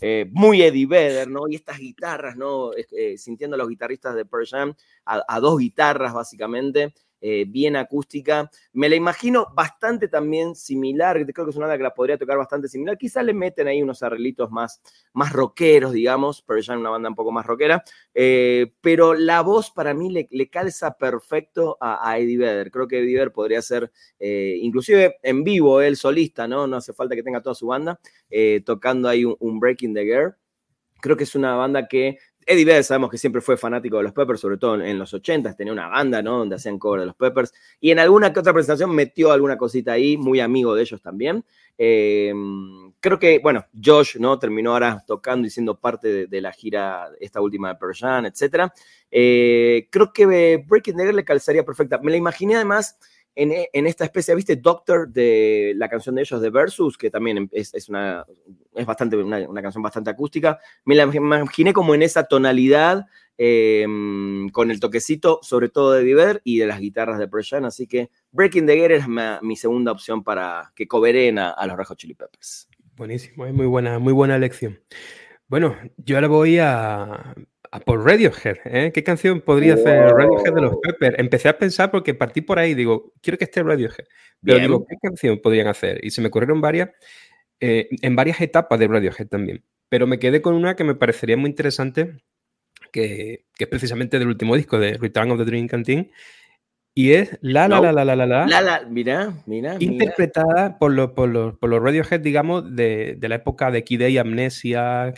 eh, 0.00 0.28
muy 0.32 0.62
Eddie 0.62 0.86
Vedder, 0.86 1.28
¿no? 1.28 1.48
Y 1.48 1.56
estas 1.56 1.78
guitarras, 1.78 2.36
¿no? 2.36 2.70
Eh, 2.74 3.18
sintiendo 3.18 3.54
a 3.54 3.58
los 3.58 3.68
guitarristas 3.68 4.14
de 4.14 4.24
Persian, 4.24 4.76
a 5.04 5.40
dos 5.40 5.58
guitarras, 5.58 6.12
básicamente. 6.14 6.94
Eh, 7.20 7.44
bien 7.46 7.76
acústica. 7.76 8.50
Me 8.72 8.88
la 8.88 8.96
imagino 8.96 9.48
bastante 9.54 10.08
también 10.08 10.54
similar, 10.54 11.22
creo 11.26 11.44
que 11.44 11.50
es 11.50 11.56
una 11.56 11.66
banda 11.66 11.76
que 11.76 11.82
la 11.82 11.94
podría 11.94 12.16
tocar 12.16 12.38
bastante 12.38 12.68
similar. 12.68 12.96
Quizá 12.96 13.22
le 13.22 13.34
meten 13.34 13.68
ahí 13.68 13.82
unos 13.82 14.02
arreglitos 14.02 14.50
más, 14.50 14.80
más 15.12 15.32
rockeros, 15.32 15.92
digamos, 15.92 16.42
pero 16.42 16.60
ya 16.60 16.72
en 16.72 16.80
una 16.80 16.90
banda 16.90 17.10
un 17.10 17.14
poco 17.14 17.30
más 17.30 17.44
rockera. 17.44 17.84
Eh, 18.14 18.72
pero 18.80 19.14
la 19.14 19.42
voz 19.42 19.70
para 19.70 19.92
mí 19.92 20.10
le, 20.10 20.50
calza 20.50 20.96
perfecto 20.96 21.76
a, 21.80 22.18
Eddie 22.18 22.38
Vedder. 22.38 22.70
Creo 22.70 22.88
que 22.88 23.00
Eddie 23.00 23.14
Vedder 23.14 23.32
podría 23.32 23.60
ser, 23.60 23.92
eh, 24.18 24.58
inclusive 24.62 25.16
en 25.22 25.44
vivo, 25.44 25.80
él 25.82 25.96
solista, 25.96 26.48
¿no? 26.48 26.66
No 26.66 26.76
hace 26.76 26.92
falta 26.94 27.14
que 27.14 27.22
tenga 27.22 27.42
toda 27.42 27.54
su 27.54 27.66
banda, 27.66 28.00
tocando 28.64 29.08
ahí 29.08 29.24
un, 29.24 29.36
un 29.40 29.60
Breaking 29.60 29.94
the 29.94 30.04
Girl. 30.04 30.34
Creo 31.00 31.16
que 31.16 31.24
es 31.24 31.34
una 31.34 31.54
banda 31.54 31.88
que 31.88 32.18
Eddie 32.50 32.64
Vedder 32.64 32.82
sabemos 32.82 33.10
que 33.10 33.18
siempre 33.18 33.40
fue 33.40 33.56
fanático 33.56 33.98
de 33.98 34.02
los 34.02 34.12
Peppers, 34.12 34.40
sobre 34.40 34.56
todo 34.56 34.80
en 34.80 34.98
los 34.98 35.14
80s, 35.14 35.54
tenía 35.56 35.72
una 35.72 35.86
banda, 35.86 36.20
¿no? 36.20 36.38
Donde 36.38 36.56
hacían 36.56 36.80
cover 36.80 36.98
de 36.98 37.06
los 37.06 37.14
Peppers. 37.14 37.54
Y 37.80 37.92
en 37.92 38.00
alguna 38.00 38.32
que 38.32 38.40
otra 38.40 38.52
presentación 38.52 38.92
metió 38.92 39.30
alguna 39.30 39.56
cosita 39.56 39.92
ahí, 39.92 40.16
muy 40.16 40.40
amigo 40.40 40.74
de 40.74 40.82
ellos 40.82 41.00
también. 41.00 41.44
Eh, 41.78 42.32
creo 42.98 43.20
que, 43.20 43.38
bueno, 43.38 43.64
Josh, 43.80 44.16
¿no? 44.18 44.36
Terminó 44.40 44.72
ahora 44.72 45.04
tocando 45.06 45.46
y 45.46 45.50
siendo 45.50 45.78
parte 45.78 46.26
de, 46.26 46.40
la 46.40 46.50
gira, 46.50 47.08
esta 47.20 47.40
última 47.40 47.68
de 47.68 47.76
Persian, 47.76 48.26
etc. 48.26 48.72
Eh, 49.12 49.86
creo 49.88 50.12
que 50.12 50.64
Breaking 50.66 50.96
the 50.96 51.12
le 51.12 51.24
calzaría 51.24 51.64
perfecta. 51.64 51.98
Me 52.02 52.10
la 52.10 52.16
imaginé 52.16 52.56
además 52.56 52.98
en, 53.40 53.86
esta 53.86 54.04
especie, 54.04 54.34
¿viste? 54.34 54.56
Doctor 54.56 55.08
de 55.08 55.72
la 55.76 55.88
canción 55.88 56.14
de 56.14 56.22
ellos 56.22 56.42
de 56.42 56.50
Versus, 56.50 56.98
que 56.98 57.10
también 57.10 57.48
es, 57.52 57.88
una, 57.88 58.24
es 58.74 58.86
bastante, 58.86 59.16
una, 59.16 59.62
canción 59.62 59.82
bastante 59.82 60.10
acústica. 60.10 60.58
Me 60.84 60.94
la 60.94 61.04
imaginé 61.04 61.72
como 61.72 61.94
en 61.94 62.02
esa 62.02 62.24
tonalidad, 62.24 63.06
em, 63.38 64.50
con 64.50 64.70
el 64.70 64.78
toquecito, 64.78 65.40
sobre 65.42 65.70
todo 65.70 65.92
de 65.92 66.04
Diver 66.04 66.42
y 66.44 66.58
de 66.58 66.66
las 66.66 66.80
guitarras 66.80 67.18
de 67.18 67.28
Preshan. 67.28 67.64
Así 67.64 67.86
que 67.86 68.10
Breaking 68.30 68.66
the 68.66 68.76
Gear 68.76 68.92
es 68.92 69.04
mi 69.42 69.56
segunda 69.56 69.92
opción 69.92 70.22
para 70.22 70.72
que 70.76 70.86
coberen 70.86 71.38
a, 71.38 71.66
los 71.66 71.76
Red 71.76 71.96
Chili 71.96 72.14
Peppers. 72.14 72.68
Buenísimo, 72.96 73.46
es 73.46 73.54
muy 73.54 73.66
buena, 73.66 73.98
muy 73.98 74.12
buena 74.12 74.36
elección. 74.36 74.78
Bueno, 75.48 75.76
yo 75.96 76.16
ahora 76.16 76.28
voy 76.28 76.58
a, 76.58 77.34
por 77.78 78.04
Radiohead, 78.04 78.56
¿eh? 78.64 78.90
¿Qué 78.92 79.04
canción 79.04 79.40
podría 79.40 79.74
hacer 79.74 80.10
Radiohead 80.10 80.54
de 80.54 80.60
los 80.60 80.76
Peppers? 80.82 81.18
Empecé 81.18 81.48
a 81.48 81.56
pensar 81.56 81.92
porque 81.92 82.14
partí 82.14 82.40
por 82.40 82.58
ahí, 82.58 82.74
digo, 82.74 83.12
quiero 83.22 83.38
que 83.38 83.44
esté 83.44 83.62
Radiohead. 83.62 84.06
Pero 84.42 84.58
digo, 84.58 84.86
¿qué 84.88 84.96
canción 85.00 85.38
podrían 85.40 85.68
hacer? 85.68 86.00
Y 86.04 86.10
se 86.10 86.20
me 86.20 86.28
ocurrieron 86.28 86.60
varias, 86.60 86.90
eh, 87.60 87.88
en 88.02 88.16
varias 88.16 88.40
etapas 88.40 88.78
de 88.80 88.88
Radiohead 88.88 89.28
también. 89.28 89.64
Pero 89.88 90.08
me 90.08 90.18
quedé 90.18 90.42
con 90.42 90.54
una 90.54 90.74
que 90.74 90.82
me 90.82 90.96
parecería 90.96 91.36
muy 91.36 91.50
interesante, 91.50 92.16
que, 92.90 93.46
es 93.56 93.68
precisamente 93.68 94.18
del 94.18 94.28
último 94.28 94.56
disco 94.56 94.78
de 94.78 94.94
Return 94.94 95.30
of 95.30 95.38
the 95.38 95.44
Dream 95.44 95.68
Canteen. 95.68 96.10
Y 96.92 97.12
es 97.12 97.38
La 97.40 97.68
La 97.68 97.80
La 97.80 97.92
La 97.92 98.04
La 98.04 98.16
La 98.16 98.26
La. 98.26 98.46
La 98.48 98.60
La, 98.60 98.82
mira, 98.88 99.32
mira. 99.46 99.76
Interpretada 99.78 100.76
Por, 100.76 100.90
los, 100.90 101.12
por, 101.12 101.28
los, 101.28 101.56
por 101.56 101.70
los 101.70 101.80
Radiohead, 101.80 102.18
digamos, 102.18 102.74
de, 102.74 103.14
de 103.16 103.28
la 103.28 103.36
época 103.36 103.70
de 103.70 103.84
Kid 103.84 104.18
Amnesia. 104.18 105.14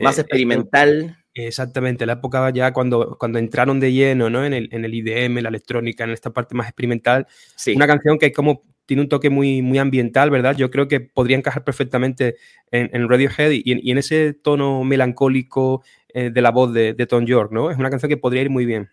Más 0.00 0.16
eh, 0.16 0.22
experimental. 0.22 1.19
Exactamente, 1.34 2.06
la 2.06 2.14
época 2.14 2.50
ya 2.50 2.72
cuando, 2.72 3.16
cuando 3.18 3.38
entraron 3.38 3.78
de 3.78 3.92
lleno 3.92 4.30
¿no? 4.30 4.44
en, 4.44 4.52
el, 4.52 4.68
en 4.72 4.84
el 4.84 4.94
IDM, 4.94 5.40
la 5.40 5.48
electrónica, 5.48 6.04
en 6.04 6.10
esta 6.10 6.30
parte 6.30 6.54
más 6.54 6.66
experimental. 6.66 7.26
Sí. 7.54 7.74
Una 7.74 7.86
canción 7.86 8.18
que 8.18 8.32
como 8.32 8.64
tiene 8.90 9.02
un 9.02 9.08
toque 9.08 9.30
muy, 9.30 9.62
muy 9.62 9.78
ambiental, 9.78 10.30
¿verdad? 10.30 10.56
Yo 10.56 10.68
creo 10.68 10.88
que 10.88 10.98
podría 10.98 11.36
encajar 11.36 11.62
perfectamente 11.62 12.34
en, 12.72 12.90
en 12.92 13.08
Radiohead 13.08 13.52
y, 13.52 13.62
y, 13.64 13.90
en 13.92 13.98
ese 13.98 14.34
tono 14.34 14.82
melancólico 14.82 15.84
eh, 16.08 16.30
de 16.30 16.42
la 16.42 16.50
voz 16.50 16.72
de, 16.72 16.94
de, 16.94 17.06
Tom 17.06 17.24
York, 17.24 17.52
¿no? 17.52 17.70
Es 17.70 17.78
una 17.78 17.88
canción 17.88 18.08
que 18.08 18.16
podría 18.16 18.42
ir 18.42 18.50
muy 18.50 18.66
bien. 18.66 18.90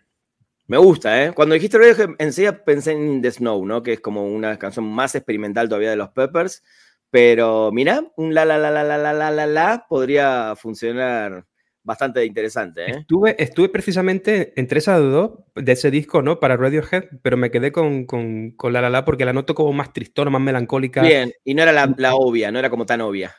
Me 0.68 0.78
gusta, 0.78 1.24
¿eh? 1.24 1.32
Cuando 1.34 1.54
dijiste 1.54 1.78
Radiohead, 1.78 2.10
enseguida 2.18 2.64
pensé 2.64 2.92
en 2.92 3.22
The 3.22 3.32
Snow, 3.32 3.66
¿no? 3.66 3.82
Que 3.82 3.94
es 3.94 4.00
como 4.00 4.24
una 4.24 4.56
canción 4.56 4.84
más 4.84 5.16
experimental 5.16 5.68
todavía 5.68 5.90
de 5.90 5.96
los 5.96 6.10
Peppers. 6.10 6.62
Pero 7.10 7.72
mira, 7.72 8.04
un 8.16 8.34
la 8.34 8.44
la 8.44 8.56
la 8.56 8.70
la 8.70 8.84
la 8.84 8.98
la 8.98 9.12
la 9.12 9.30
la 9.32 9.46
la 9.46 9.86
podría 9.88 10.54
funcionar 10.54 11.44
bastante 11.88 12.24
interesante. 12.24 12.82
¿eh? 12.82 12.94
Estuve, 13.00 13.34
estuve 13.42 13.70
precisamente 13.70 14.52
entre 14.56 14.78
esas 14.78 15.00
dos 15.00 15.32
de 15.56 15.72
ese 15.72 15.90
disco, 15.90 16.20
¿no? 16.20 16.38
Para 16.38 16.56
Radiohead, 16.56 17.04
pero 17.22 17.36
me 17.38 17.50
quedé 17.50 17.72
con, 17.72 18.04
con, 18.04 18.52
con 18.52 18.72
La 18.74 18.82
La 18.82 18.90
La 18.90 19.04
porque 19.06 19.24
la 19.24 19.32
noto 19.32 19.54
como 19.54 19.72
más 19.72 19.92
tristona, 19.92 20.30
más 20.30 20.42
melancólica. 20.42 21.02
Bien, 21.02 21.32
y 21.44 21.54
no 21.54 21.62
era 21.62 21.72
la, 21.72 21.92
la 21.96 22.14
obvia, 22.14 22.52
no 22.52 22.58
era 22.58 22.68
como 22.68 22.84
tan 22.86 23.00
obvia. 23.00 23.34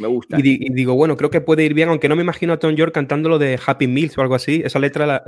Me 0.00 0.08
gusta. 0.08 0.38
Y, 0.40 0.72
digo, 0.72 0.94
bueno, 0.94 1.16
creo 1.16 1.30
que 1.30 1.40
puede 1.40 1.62
ir 1.64 1.72
bien, 1.72 1.88
aunque 1.88 2.08
no 2.08 2.16
me 2.16 2.22
imagino 2.22 2.52
a 2.52 2.58
Tom 2.58 2.74
York 2.74 2.92
cantando 2.92 3.28
lo 3.28 3.38
de 3.38 3.60
Happy 3.64 3.86
Meals 3.86 4.18
o 4.18 4.22
algo 4.22 4.34
así. 4.34 4.60
Esa 4.64 4.80
letra 4.80 5.06
la, 5.06 5.24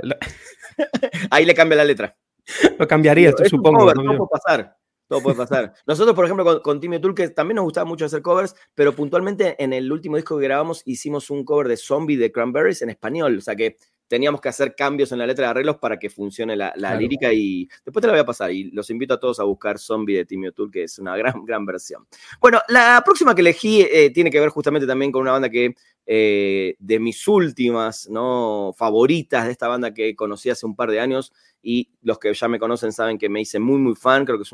Ahí 1.31 1.45
le 1.45 1.55
cambia 1.55 1.77
la 1.77 1.85
letra. 1.85 2.17
Lo 2.79 2.87
cambiaría, 2.87 3.33
supongo. 3.49 3.93
¿no? 3.93 4.17
puede 4.17 4.29
pasar. 4.31 4.77
Todo 5.07 5.21
puede 5.21 5.37
pasar. 5.37 5.73
Nosotros, 5.85 6.15
por 6.15 6.25
ejemplo, 6.25 6.43
con, 6.43 6.59
con 6.59 6.79
Timmy 6.79 6.99
Tool, 6.99 7.15
que 7.15 7.29
también 7.29 7.55
nos 7.55 7.65
gustaba 7.65 7.85
mucho 7.85 8.05
hacer 8.05 8.21
covers, 8.21 8.55
pero 8.75 8.93
puntualmente 8.93 9.61
en 9.63 9.73
el 9.73 9.91
último 9.91 10.17
disco 10.17 10.37
que 10.37 10.43
grabamos 10.43 10.81
hicimos 10.85 11.29
un 11.29 11.45
cover 11.45 11.67
de 11.67 11.77
Zombie 11.77 12.17
de 12.17 12.31
Cranberries 12.31 12.81
en 12.81 12.89
español. 12.89 13.37
O 13.37 13.41
sea 13.41 13.55
que 13.55 13.77
teníamos 14.07 14.41
que 14.41 14.49
hacer 14.49 14.75
cambios 14.75 15.11
en 15.11 15.19
la 15.19 15.27
letra 15.27 15.45
de 15.45 15.51
arreglos 15.51 15.77
para 15.77 15.97
que 15.97 16.09
funcione 16.09 16.55
la, 16.55 16.73
lírica 16.97 17.31
y 17.33 17.67
después 17.85 18.01
te 18.01 18.07
la 18.07 18.13
voy 18.13 18.21
a 18.21 18.25
pasar 18.25 18.51
y 18.51 18.71
los 18.71 18.89
invito 18.89 19.13
a 19.13 19.19
todos 19.19 19.39
a 19.39 19.43
buscar 19.43 19.79
Zombie 19.79 20.15
de 20.15 20.25
Timmy 20.25 20.47
O'Toole, 20.47 20.71
que 20.71 20.83
es 20.83 20.99
una 20.99 21.15
gran, 21.17 21.33
gran 21.45 21.65
versión. 21.65 22.07
Bueno, 22.39 22.59
la 22.67 23.01
próxima 23.03 23.35
que 23.35 23.41
elegí 23.41 23.81
eh, 23.81 24.09
tiene 24.11 24.31
que 24.31 24.39
ver 24.39 24.49
justamente 24.49 24.87
también 24.87 25.11
con 25.11 25.21
una 25.21 25.33
banda 25.33 25.49
que 25.49 25.75
eh, 26.05 26.75
de 26.79 26.99
mis 26.99 27.27
últimas 27.27 28.07
¿no? 28.09 28.73
favoritas 28.77 29.45
de 29.45 29.51
esta 29.51 29.67
banda 29.67 29.93
que 29.93 30.15
conocí 30.15 30.49
hace 30.49 30.65
un 30.65 30.75
par 30.75 30.89
de 30.89 30.99
años 30.99 31.33
y 31.61 31.89
los 32.01 32.17
que 32.17 32.33
ya 32.33 32.47
me 32.47 32.59
conocen 32.59 32.93
saben 32.93 33.17
que 33.17 33.29
me 33.29 33.41
hice 33.41 33.59
muy, 33.59 33.77
muy 33.77 33.95
fan, 33.95 34.23
creo 34.23 34.37
que 34.37 34.43
es 34.43 34.53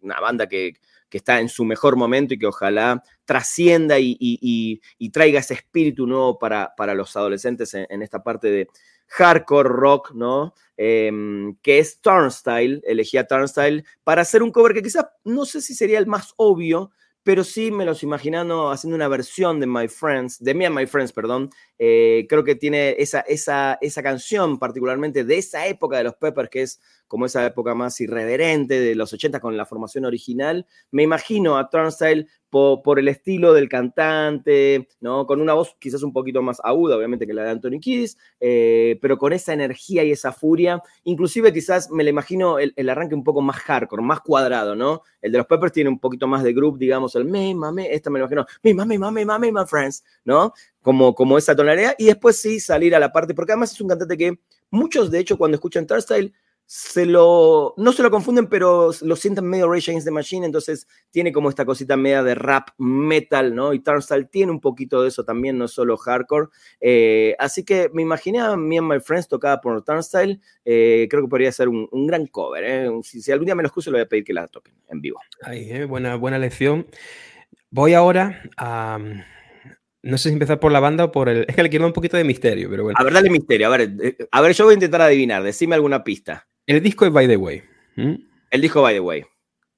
una 0.00 0.20
banda 0.20 0.48
que 0.48 0.74
que 1.10 1.18
está 1.18 1.40
en 1.40 1.48
su 1.48 1.64
mejor 1.64 1.96
momento 1.96 2.32
y 2.32 2.38
que 2.38 2.46
ojalá 2.46 3.02
trascienda 3.24 3.96
y, 3.98 4.80
traiga 5.12 5.40
ese 5.40 5.54
espíritu 5.54 6.06
nuevo 6.06 6.38
para, 6.38 6.72
para 6.76 6.94
los 6.94 7.14
adolescentes 7.16 7.74
en, 7.74 8.02
esta 8.02 8.22
parte 8.22 8.48
de 8.48 8.68
hardcore 9.08 9.68
rock, 9.68 10.12
¿no? 10.14 10.54
Em, 10.76 11.56
que 11.62 11.80
es 11.80 12.00
Turnstile, 12.00 12.80
elegí 12.84 13.18
a 13.18 13.26
Turnstile 13.26 13.84
para 14.04 14.22
hacer 14.22 14.42
un 14.42 14.52
cover 14.52 14.72
que 14.72 14.82
quizás 14.82 15.04
no 15.24 15.44
sé 15.44 15.60
si 15.60 15.74
sería 15.74 15.98
el 15.98 16.06
más 16.06 16.32
obvio, 16.36 16.92
pero 17.22 17.44
sí 17.44 17.70
me 17.70 17.84
los 17.84 18.02
imaginando 18.02 18.70
haciendo 18.70 18.94
una 18.94 19.08
versión 19.08 19.60
de 19.60 19.66
My 19.66 19.88
Friends, 19.88 20.38
de 20.38 20.54
Me 20.54 20.64
and 20.66 20.76
My 20.76 20.86
Friends, 20.86 21.12
perdón. 21.12 21.50
Eh, 21.78 22.26
creo 22.28 22.44
que 22.44 22.54
tiene 22.54 22.94
esa, 22.98 23.20
esa, 23.20 23.78
esa 23.80 24.02
canción 24.02 24.58
particularmente 24.58 25.24
de 25.24 25.38
esa 25.38 25.66
época 25.66 25.98
de 25.98 26.04
los 26.04 26.14
Peppers, 26.14 26.48
que 26.48 26.62
es 26.62 26.80
como 27.10 27.26
esa 27.26 27.44
época 27.44 27.74
más 27.74 28.00
irreverente 28.00 28.78
de 28.78 28.94
los 28.94 29.12
80 29.12 29.40
con 29.40 29.56
la 29.56 29.66
formación 29.66 30.04
original. 30.04 30.64
Me 30.92 31.02
imagino 31.02 31.58
a 31.58 31.68
Turnstile 31.68 32.28
por, 32.50 33.00
el 33.00 33.08
estilo 33.08 33.52
del 33.52 33.68
cantante, 33.68 34.86
¿no? 35.00 35.26
Con 35.26 35.40
una 35.40 35.54
voz 35.54 35.74
quizás 35.80 36.04
un 36.04 36.12
poquito 36.12 36.40
más 36.40 36.60
aguda, 36.62 36.96
obviamente, 36.96 37.26
que 37.26 37.34
la 37.34 37.42
de 37.42 37.50
Anthony 37.50 37.80
Kiddis, 37.80 38.16
eh, 38.38 38.96
pero 39.02 39.18
con 39.18 39.32
esa 39.32 39.52
energía 39.52 40.04
y 40.04 40.12
esa 40.12 40.30
furia. 40.30 40.80
Inclusive 41.02 41.52
quizás 41.52 41.90
me 41.90 42.04
le 42.04 42.10
imagino 42.10 42.60
el, 42.60 42.88
arranque 42.88 43.16
un 43.16 43.24
poco 43.24 43.42
más 43.42 43.56
hardcore, 43.56 44.02
más 44.04 44.20
cuadrado, 44.20 44.76
¿no? 44.76 45.02
El 45.20 45.32
de 45.32 45.38
los 45.38 45.48
Peppers 45.48 45.72
tiene 45.72 45.90
un 45.90 45.98
poquito 45.98 46.28
más 46.28 46.44
de 46.44 46.52
group, 46.52 46.78
digamos, 46.78 47.16
el 47.16 47.24
me, 47.24 47.52
mame, 47.56 47.92
esta 47.92 48.08
me 48.08 48.20
lo 48.20 48.26
imagino, 48.26 48.46
me, 48.62 48.72
mame, 48.72 49.00
mame, 49.00 49.24
mame, 49.24 49.50
my 49.50 49.66
friends, 49.66 50.04
¿no? 50.24 50.52
Como, 50.80 51.12
como 51.12 51.38
esa 51.38 51.56
tonalidad. 51.56 51.96
Y 51.98 52.06
después 52.06 52.36
sí 52.36 52.60
salir 52.60 52.94
a 52.94 53.00
la 53.00 53.10
parte, 53.10 53.34
porque 53.34 53.50
además 53.50 53.72
es 53.72 53.80
un 53.80 53.88
cantante 53.88 54.16
que 54.16 54.38
muchos, 54.70 55.10
de 55.10 55.18
hecho, 55.18 55.36
cuando 55.36 55.56
escuchan 55.56 55.88
Turnstile, 55.88 56.32
se 56.72 57.04
lo, 57.04 57.74
no 57.78 57.90
se 57.90 58.04
lo 58.04 58.12
confunden, 58.12 58.46
pero 58.46 58.92
lo 59.02 59.16
sienten 59.16 59.44
medio 59.44 59.68
Rage 59.68 59.90
Against 59.90 60.06
the 60.06 60.12
Machine, 60.12 60.46
entonces 60.46 60.86
tiene 61.10 61.32
como 61.32 61.48
esta 61.48 61.64
cosita 61.64 61.96
media 61.96 62.22
de 62.22 62.36
rap 62.36 62.68
metal, 62.78 63.56
¿no? 63.56 63.72
Y 63.72 63.80
Turnstile 63.80 64.26
tiene 64.26 64.52
un 64.52 64.60
poquito 64.60 65.02
de 65.02 65.08
eso 65.08 65.24
también, 65.24 65.58
no 65.58 65.66
solo 65.66 65.96
hardcore. 65.96 66.46
Eh, 66.80 67.34
así 67.40 67.64
que 67.64 67.90
me 67.92 68.02
imaginé 68.02 68.38
a 68.38 68.56
Me 68.56 68.78
and 68.78 68.88
My 68.88 69.00
Friends 69.00 69.26
tocada 69.26 69.60
por 69.60 69.82
Turnstile, 69.82 70.38
eh, 70.64 71.08
creo 71.10 71.24
que 71.24 71.28
podría 71.28 71.50
ser 71.50 71.68
un, 71.68 71.88
gran 72.06 72.28
cover, 72.28 72.62
¿eh? 72.64 72.88
Si, 73.02 73.32
algún 73.32 73.46
día 73.46 73.56
me 73.56 73.64
lo 73.64 73.66
excuso, 73.66 73.90
le 73.90 73.96
voy 73.96 74.04
a 74.04 74.08
pedir 74.08 74.22
que 74.22 74.32
la 74.32 74.46
toquen 74.46 74.76
en 74.90 75.00
vivo. 75.00 75.18
Ahí, 75.42 75.84
buena, 75.86 76.14
buena 76.14 76.38
lección. 76.38 76.86
Voy 77.72 77.94
ahora 77.94 78.44
a... 78.56 78.96
No 80.02 80.18
sé 80.18 80.28
si 80.28 80.34
empezar 80.34 80.60
por 80.60 80.70
la 80.70 80.78
banda 80.78 81.02
o 81.02 81.10
por 81.10 81.28
el. 81.28 81.46
Es 81.48 81.56
que 81.56 81.64
le 81.64 81.68
quiero 81.68 81.84
un 81.84 81.92
poquito 81.92 82.16
de 82.16 82.22
misterio, 82.22 82.70
pero 82.70 82.84
bueno. 82.84 82.96
A 82.98 83.02
ver, 83.02 83.12
dale 83.12 83.28
misterio. 83.28 83.66
A 83.66 83.76
ver, 83.76 84.16
a 84.30 84.40
ver, 84.40 84.52
yo 84.54 84.64
voy 84.64 84.72
a 84.72 84.74
intentar 84.74 85.02
adivinar. 85.02 85.42
Decime 85.42 85.74
alguna 85.74 86.02
pista. 86.04 86.46
El 86.70 86.80
disco 86.84 87.04
es 87.04 87.12
By 87.12 87.26
the 87.26 87.36
Way. 87.36 87.64
El 87.96 88.60
disco 88.60 88.80
By 88.80 88.94
the 88.94 89.00
Way. 89.00 89.24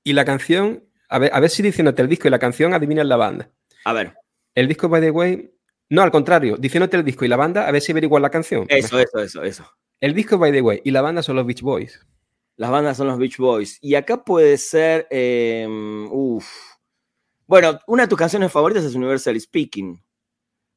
Y 0.04 0.12
la 0.12 0.26
canción, 0.26 0.84
a 1.08 1.18
ver, 1.18 1.30
a 1.32 1.40
ver 1.40 1.49
si 1.49 1.62
diciéndote 1.62 2.02
el 2.02 2.08
disco 2.08 2.28
y 2.28 2.30
la 2.30 2.38
canción 2.38 2.75
adivinas 2.75 3.06
la 3.06 3.16
banda. 3.16 3.50
A 3.87 3.94
ver. 3.94 4.14
El 4.54 4.68
disco 4.68 4.90
By 4.90 5.00
the 5.00 5.11
Way. 5.11 5.54
No, 5.88 6.02
al 6.02 6.11
contrario, 6.11 6.58
diciéndote 6.58 6.99
el 6.99 7.02
disco 7.02 7.25
y 7.25 7.28
la 7.28 7.37
banda, 7.37 7.66
a 7.66 7.70
ver 7.70 7.80
si 7.80 7.92
averiguas 7.92 8.20
la 8.20 8.28
canción. 8.28 8.66
Eso, 8.68 8.99
eso, 8.99 9.20
eso, 9.20 9.42
eso. 9.42 9.64
El 10.00 10.12
disco 10.12 10.37
By 10.37 10.52
the 10.52 10.61
Way 10.61 10.82
y 10.84 10.90
la 10.90 11.00
banda 11.00 11.22
son 11.22 11.37
los 11.37 11.46
Beach 11.46 11.62
Boys. 11.62 11.99
Las 12.56 12.70
bandas 12.70 12.99
son 12.99 13.06
los 13.06 13.16
Beach 13.16 13.38
Boys. 13.38 13.78
Y 13.80 13.94
acá 13.94 14.22
puede 14.22 14.58
ser. 14.58 15.06
Eh, 15.08 15.66
bueno, 17.46 17.80
una 17.87 18.02
de 18.02 18.08
tus 18.08 18.18
canciones 18.18 18.52
favoritas 18.52 18.84
es 18.84 18.94
Universal 18.94 19.40
Speaking. 19.40 19.99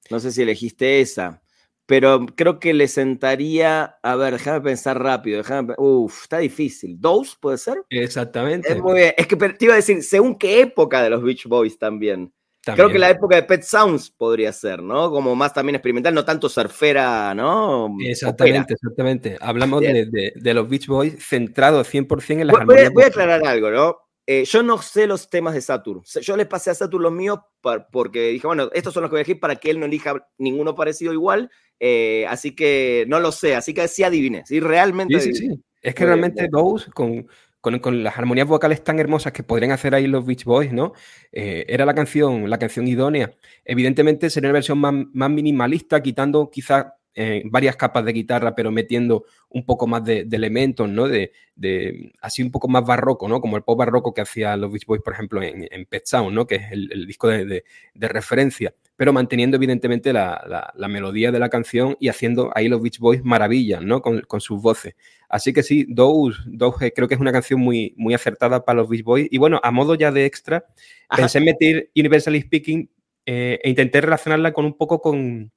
No 0.10 0.22
sé 0.22 0.32
si 0.32 0.44
elegiste 0.44 1.02
esa 1.02 1.42
pero 1.86 2.26
creo 2.36 2.60
que 2.60 2.74
le 2.74 2.88
sentaría, 2.88 3.98
a 4.02 4.16
ver, 4.16 4.34
déjame 4.34 4.62
pensar 4.62 5.02
rápido, 5.02 5.38
déjame, 5.38 5.76
uf, 5.78 6.24
está 6.24 6.40
difícil. 6.40 6.98
¿Dos 7.00 7.38
puede 7.40 7.58
ser? 7.58 7.78
Exactamente. 7.90 8.74
Es, 8.74 8.82
muy 8.82 8.96
bien. 8.96 9.14
es 9.16 9.28
que 9.28 9.36
te 9.36 9.66
iba 9.66 9.74
a 9.74 9.78
decir, 9.78 10.02
según 10.02 10.38
qué 10.38 10.62
época 10.62 11.04
de 11.04 11.10
los 11.12 11.22
Beach 11.22 11.46
Boys 11.46 11.78
también. 11.78 12.34
Creo 12.74 12.90
que 12.90 12.98
la 12.98 13.12
época 13.12 13.36
de 13.36 13.44
Pet 13.44 13.62
Sounds 13.62 14.10
podría 14.10 14.52
ser, 14.52 14.82
¿no? 14.82 15.12
Como 15.12 15.36
más 15.36 15.54
también 15.54 15.76
experimental, 15.76 16.16
no 16.16 16.26
tanto 16.26 16.50
surfera, 16.50 17.36
¿no? 17.36 17.96
Exactamente, 18.04 18.74
exactamente. 18.74 19.38
Hablamos 19.40 19.82
de, 19.82 20.34
de, 20.36 20.54
los 20.56 20.68
Beach 20.68 20.88
Boys 20.88 21.24
centrados 21.24 21.94
100% 21.94 22.42
en 22.42 22.48
las 22.48 22.66
voy, 22.66 22.90
voy 22.92 23.04
a 23.04 23.08
aclarar 23.08 23.46
algo, 23.46 23.70
¿no? 23.70 23.98
Eh, 24.28 24.44
yo 24.46 24.64
no 24.64 24.82
sé 24.82 25.06
los 25.06 25.30
temas 25.30 25.54
de 25.54 25.62
Saturn. 25.62 26.02
Yo 26.22 26.36
les 26.36 26.48
pasé 26.48 26.72
a 26.72 26.76
Saturn 26.76 27.04
los 27.04 27.12
míos 27.12 27.40
porque 27.92 28.30
dije, 28.30 28.48
bueno, 28.48 28.70
estos 28.74 28.94
son 28.94 29.04
los 29.04 29.10
que 29.10 29.14
voy 29.14 29.20
a 29.20 29.22
elegir 29.22 29.40
para 29.40 29.56
que 29.56 29.70
él 29.70 29.80
no 29.80 29.86
elija 29.86 30.28
ninguno 30.38 30.74
parecido 30.74 31.14
igual. 31.14 31.52
Eh, 31.80 32.26
así 32.28 32.56
que 32.56 33.06
no 33.08 33.20
lo 33.20 33.32
sé, 33.32 33.56
así 33.56 33.74
que 33.74 33.88
sí 33.88 34.04
adivine, 34.04 34.44
sí, 34.46 34.60
realmente. 34.60 35.20
Sí, 35.20 35.34
sí, 35.34 35.48
sí. 35.50 35.64
Es 35.82 35.94
que 35.94 36.06
realmente 36.06 36.48
Ghost, 36.48 36.90
con, 36.90 37.28
con, 37.62 37.78
con, 37.80 38.04
las 38.04 38.18
armonías 38.18 38.48
vocales 38.48 38.84
tan 38.84 38.98
hermosas 38.98 39.34
que 39.34 39.44
podrían 39.44 39.72
hacer 39.72 39.94
ahí 39.94 40.08
los 40.08 40.26
Beach 40.26 40.46
Boys, 40.46 40.74
¿no? 40.74 40.94
Eh, 41.32 41.66
era 41.68 41.86
la 41.86 41.94
canción, 41.94 42.50
la 42.50 42.58
canción 42.58 42.88
idónea. 42.88 43.32
Evidentemente 43.64 44.30
sería 44.32 44.50
una 44.50 44.54
versión 44.54 44.80
más, 44.80 44.94
más 45.14 45.30
minimalista, 45.30 46.02
quitando 46.02 46.50
quizás 46.50 46.88
eh, 47.18 47.44
varias 47.46 47.78
capas 47.78 48.04
de 48.04 48.12
guitarra, 48.12 48.56
pero 48.56 48.72
metiendo 48.72 49.24
un 49.50 49.66
poco 49.66 49.88
más 49.88 50.04
de, 50.04 50.28
elementos, 50.30 50.90
¿no? 50.90 51.08
De, 51.08 51.32
así 52.22 52.44
un 52.44 52.52
poco 52.52 52.68
más 52.68 52.86
barroco, 52.86 53.30
¿no? 53.30 53.40
Como 53.40 53.56
el 53.56 53.64
pop 53.64 53.80
barroco 53.80 54.14
que 54.14 54.20
hacía 54.20 54.58
los 54.58 54.70
Beach 54.70 54.86
Boys, 54.86 55.02
por 55.02 55.14
ejemplo, 55.14 55.42
en, 55.42 55.66
en 55.72 55.86
Pet 55.86 56.06
Sound, 56.06 56.34
¿no? 56.34 56.46
Que 56.46 56.56
es 56.56 56.72
el, 56.72 57.08
disco 57.08 57.30
de, 57.30 57.64
referencia, 57.94 58.76
pero 58.98 59.14
manteniendo 59.14 59.56
evidentemente 59.56 60.12
la, 60.12 60.74
melodía 60.90 61.32
de 61.32 61.40
la 61.40 61.48
canción 61.48 61.96
y 62.02 62.10
haciendo 62.10 62.52
ahí 62.54 62.68
los 62.68 62.82
Beach 62.82 63.00
Boys 63.00 63.24
maravillas, 63.24 63.82
¿no? 63.82 64.02
Con, 64.02 64.42
sus 64.42 64.62
voces. 64.62 64.96
Así 65.30 65.54
que 65.54 65.64
sí, 65.64 65.88
creo 65.96 67.08
que 67.08 67.14
es 67.14 67.20
una 67.22 67.32
canción 67.32 67.62
muy, 67.62 67.94
muy 67.96 68.14
acertada 68.14 68.66
para 68.66 68.82
los 68.82 68.90
Beach 68.90 69.04
Boys. 69.04 69.28
Y 69.32 69.38
bueno, 69.38 69.62
a 69.64 69.72
modo 69.72 69.96
ya 69.96 70.12
de 70.12 70.26
extra, 70.26 70.66
pensé 71.16 71.38
en 71.38 71.46
meter 71.46 71.90
Universally 71.96 72.42
Speaking 72.42 72.90
eh, 73.26 73.60
e 73.64 73.70
intenté 73.70 74.02
relacionarla 74.02 74.52
con 74.52 74.66
un 74.66 74.78
poco 74.78 75.02
con 75.02 75.52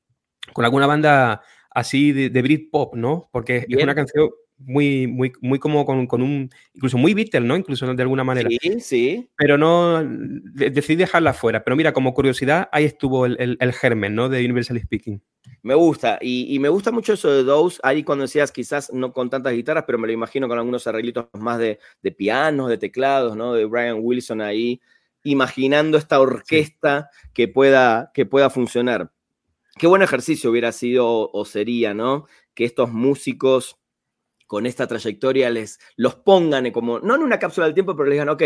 con 0.52 0.64
alguna 0.64 0.86
banda 0.86 1.42
así 1.70 2.12
de, 2.12 2.30
de 2.30 2.42
Britpop, 2.42 2.94
¿no? 2.94 3.28
Porque 3.32 3.66
es 3.68 3.82
una 3.82 3.94
canción 3.94 4.30
muy, 4.58 5.06
muy, 5.06 5.32
muy 5.40 5.58
como 5.58 5.84
con, 5.86 6.22
un, 6.22 6.50
incluso 6.74 6.98
muy 6.98 7.14
Beatle, 7.14 7.40
¿no? 7.40 7.56
Incluso 7.56 7.92
de 7.94 8.02
alguna 8.02 8.24
manera. 8.24 8.48
Sí, 8.50 8.80
sí. 8.80 9.30
Pero 9.36 9.56
no, 9.56 10.02
decidí 10.04 10.96
dejarla 10.96 11.32
fuera. 11.32 11.64
Pero 11.64 11.76
mira, 11.76 11.92
como 11.92 12.12
curiosidad, 12.12 12.68
ahí 12.72 12.84
estuvo 12.84 13.26
el, 13.26 13.56
el, 13.60 13.72
germen, 13.72 14.14
¿no? 14.14 14.28
De 14.28 14.44
Universal 14.44 14.80
Speaking. 14.80 15.22
Me 15.62 15.74
gusta, 15.74 16.18
y, 16.20 16.54
y, 16.54 16.58
me 16.58 16.68
gusta 16.68 16.92
mucho 16.92 17.14
eso 17.14 17.32
de 17.32 17.42
Dose, 17.42 17.80
ahí 17.82 18.04
cuando 18.04 18.22
decías 18.22 18.52
quizás 18.52 18.92
no 18.92 19.12
con 19.12 19.28
tantas 19.28 19.52
guitarras, 19.52 19.84
pero 19.86 19.98
me 19.98 20.06
lo 20.06 20.12
imagino 20.12 20.46
con 20.46 20.56
algunos 20.56 20.86
arreglitos 20.86 21.26
más 21.32 21.58
de, 21.58 21.78
de 22.02 22.12
pianos, 22.12 22.68
de 22.68 22.78
teclados, 22.78 23.36
¿no? 23.36 23.54
De 23.54 23.64
Brian 23.64 23.98
Wilson 24.00 24.40
ahí, 24.40 24.80
imaginando 25.24 25.98
esta 25.98 26.20
orquesta 26.20 27.10
que, 27.34 27.48
pueda, 27.48 28.10
que 28.14 28.24
pueda 28.24 28.50
funcionar. 28.50 29.10
Qué 29.78 29.86
buen 29.86 30.02
ejercicio 30.02 30.50
hubiera 30.50 30.72
sido 30.72 31.30
o 31.30 31.44
sería, 31.44 31.94
¿no? 31.94 32.26
Que 32.54 32.64
estos 32.64 32.92
músicos 32.92 33.78
con 34.46 34.66
esta 34.66 34.86
trayectoria 34.86 35.50
les 35.50 35.78
los 35.96 36.16
pongan 36.16 36.70
como, 36.72 37.00
no 37.00 37.14
en 37.14 37.22
una 37.22 37.38
cápsula 37.38 37.66
del 37.66 37.74
tiempo, 37.74 37.94
pero 37.94 38.06
les 38.08 38.14
digan, 38.14 38.30
ok, 38.30 38.42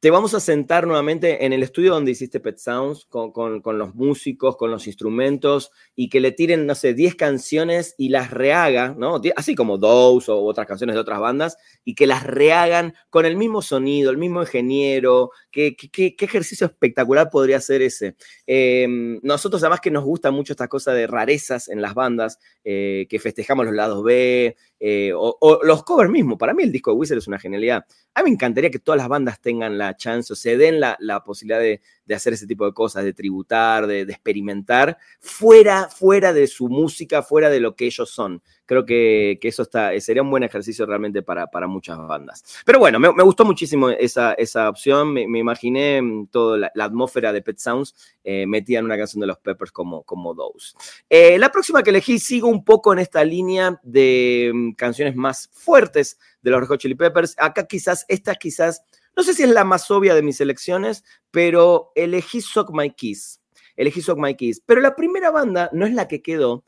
te 0.00 0.10
vamos 0.10 0.32
a 0.32 0.40
sentar 0.40 0.86
nuevamente 0.86 1.44
en 1.44 1.52
el 1.52 1.62
estudio 1.62 1.92
donde 1.92 2.12
hiciste 2.12 2.40
Pet 2.40 2.56
Sounds, 2.56 3.04
con, 3.04 3.60
los 3.78 3.94
músicos, 3.94 4.56
con 4.56 4.70
los 4.70 4.86
instrumentos, 4.86 5.72
y 5.94 6.08
que 6.08 6.20
le 6.20 6.32
tiren, 6.32 6.64
no 6.64 6.74
sé, 6.74 6.94
10 6.94 7.16
canciones 7.16 7.94
y 7.98 8.08
las 8.08 8.30
rehaga, 8.30 8.94
¿no? 8.96 9.20
Así 9.36 9.54
como 9.54 9.76
Dose 9.76 10.32
o 10.32 10.40
otras 10.40 10.66
canciones 10.66 10.94
de 10.94 11.00
otras 11.00 11.20
bandas, 11.20 11.58
y 11.84 11.94
que 11.94 12.06
las 12.06 12.24
rehagan 12.24 12.94
con 13.10 13.26
el 13.26 13.36
mismo 13.36 13.60
sonido, 13.60 14.10
el 14.10 14.16
mismo 14.16 14.40
ingeniero. 14.40 15.32
¿Qué, 15.50 15.76
qué, 15.76 16.14
ejercicio 16.18 16.66
espectacular 16.66 17.28
podría 17.28 17.60
ser 17.60 17.82
ese? 17.82 18.16
Em, 18.46 19.20
nosotros, 19.22 19.62
además, 19.62 19.80
que 19.80 19.90
nos 19.90 20.04
gusta 20.04 20.30
mucho 20.30 20.54
esta 20.54 20.68
cosa 20.68 20.94
de 20.94 21.06
rarezas 21.08 21.68
en 21.68 21.82
las 21.82 21.92
bandas, 21.92 22.38
eh, 22.64 23.06
que 23.10 23.18
festejamos 23.18 23.66
los 23.66 23.74
lados 23.74 24.02
B, 24.02 24.56
eh, 24.82 25.12
o, 25.14 25.60
los 25.62 25.84
covers 25.84 26.10
mismos. 26.10 26.38
Para 26.38 26.54
mí, 26.54 26.62
el 26.62 26.72
disco 26.72 26.90
de 26.90 26.96
Wizard 26.96 27.18
es 27.18 27.28
una 27.28 27.38
genialidad. 27.38 27.84
A 28.14 28.22
mí 28.22 28.30
me 28.30 28.34
encantaría 28.34 28.70
que 28.70 28.78
todas 28.78 28.96
las 28.96 29.08
bandas 29.08 29.38
tengan 29.40 29.76
la 29.76 29.89
chance 29.96 30.32
o 30.32 30.36
se 30.36 30.56
den 30.56 30.80
la, 30.80 30.96
posibilidad 31.24 31.60
de, 31.60 31.80
hacer 32.14 32.32
ese 32.32 32.46
tipo 32.46 32.66
de 32.66 32.72
cosas, 32.72 33.04
de 33.04 33.12
tributar, 33.12 33.86
de, 33.86 34.02
experimentar, 34.02 34.98
fuera, 35.20 35.88
fuera 35.88 36.32
de 36.32 36.46
su 36.46 36.68
música, 36.68 37.22
fuera 37.22 37.50
de 37.50 37.60
lo 37.60 37.76
que 37.76 37.86
ellos 37.86 38.10
son. 38.10 38.42
Creo 38.66 38.86
que, 38.86 39.38
eso 39.42 39.62
está, 39.62 39.98
sería 40.00 40.22
un 40.22 40.30
buen 40.30 40.44
ejercicio 40.44 40.86
realmente 40.86 41.22
para, 41.22 41.48
para 41.48 41.66
muchas 41.66 41.98
bandas. 41.98 42.44
Pero 42.64 42.78
bueno, 42.78 43.00
me, 43.00 43.08
gustó 43.22 43.44
muchísimo 43.44 43.90
esa, 43.90 44.32
esa 44.34 44.68
opción. 44.68 45.12
Me, 45.12 45.22
imaginé 45.22 46.00
mm, 46.00 46.28
toda 46.28 46.70
la, 46.74 46.84
atmósfera 46.84 47.32
de 47.32 47.42
Pet 47.42 47.58
Sounds 47.58 47.94
eh, 48.22 48.46
metida 48.46 48.78
en 48.78 48.84
una 48.84 48.96
canción 48.96 49.20
de 49.20 49.26
los 49.26 49.38
Peppers 49.38 49.72
como, 49.72 50.02
como 50.04 50.34
Those. 50.34 50.76
Eh, 51.08 51.38
la 51.38 51.50
próxima 51.50 51.82
que 51.82 51.90
elegí, 51.90 52.18
sigo 52.18 52.48
un 52.48 52.64
poco 52.64 52.92
en 52.92 53.00
esta 53.00 53.24
línea 53.24 53.80
de 53.82 54.52
mm, 54.54 54.72
canciones 54.72 55.16
más 55.16 55.50
fuertes 55.52 56.18
de 56.42 56.50
los 56.50 56.68
Red 56.68 56.78
Chili 56.78 56.94
Peppers. 56.94 57.34
Acá 57.38 57.66
quizás, 57.66 58.04
esta 58.08 58.34
quizás, 58.34 58.84
no 59.16 59.22
sé 59.22 59.34
si 59.34 59.42
es 59.42 59.50
la 59.50 59.64
más 59.64 59.90
obvia 59.90 60.14
de 60.14 60.22
mis 60.22 60.40
elecciones, 60.40 61.04
pero 61.30 61.92
elegí 61.94 62.40
Sock 62.40 62.70
My 62.72 62.90
Kiss. 62.90 63.40
Elegí 63.76 64.02
Sock 64.02 64.18
My 64.18 64.34
Kiss. 64.34 64.62
Pero 64.64 64.80
la 64.80 64.94
primera 64.94 65.30
banda 65.30 65.70
no 65.72 65.86
es 65.86 65.94
la 65.94 66.08
que 66.08 66.22
quedó, 66.22 66.64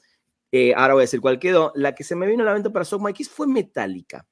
eh, 0.50 0.74
ahora 0.74 0.94
voy 0.94 1.02
a 1.02 1.04
decir 1.04 1.20
cuál 1.20 1.38
quedó, 1.38 1.72
la 1.74 1.94
que 1.94 2.04
se 2.04 2.14
me 2.14 2.26
vino 2.26 2.42
a 2.42 2.46
la 2.46 2.54
mente 2.54 2.70
para 2.70 2.84
Sock 2.84 3.02
My 3.02 3.12
Kiss 3.12 3.30
fue 3.30 3.46
Metallica. 3.46 4.26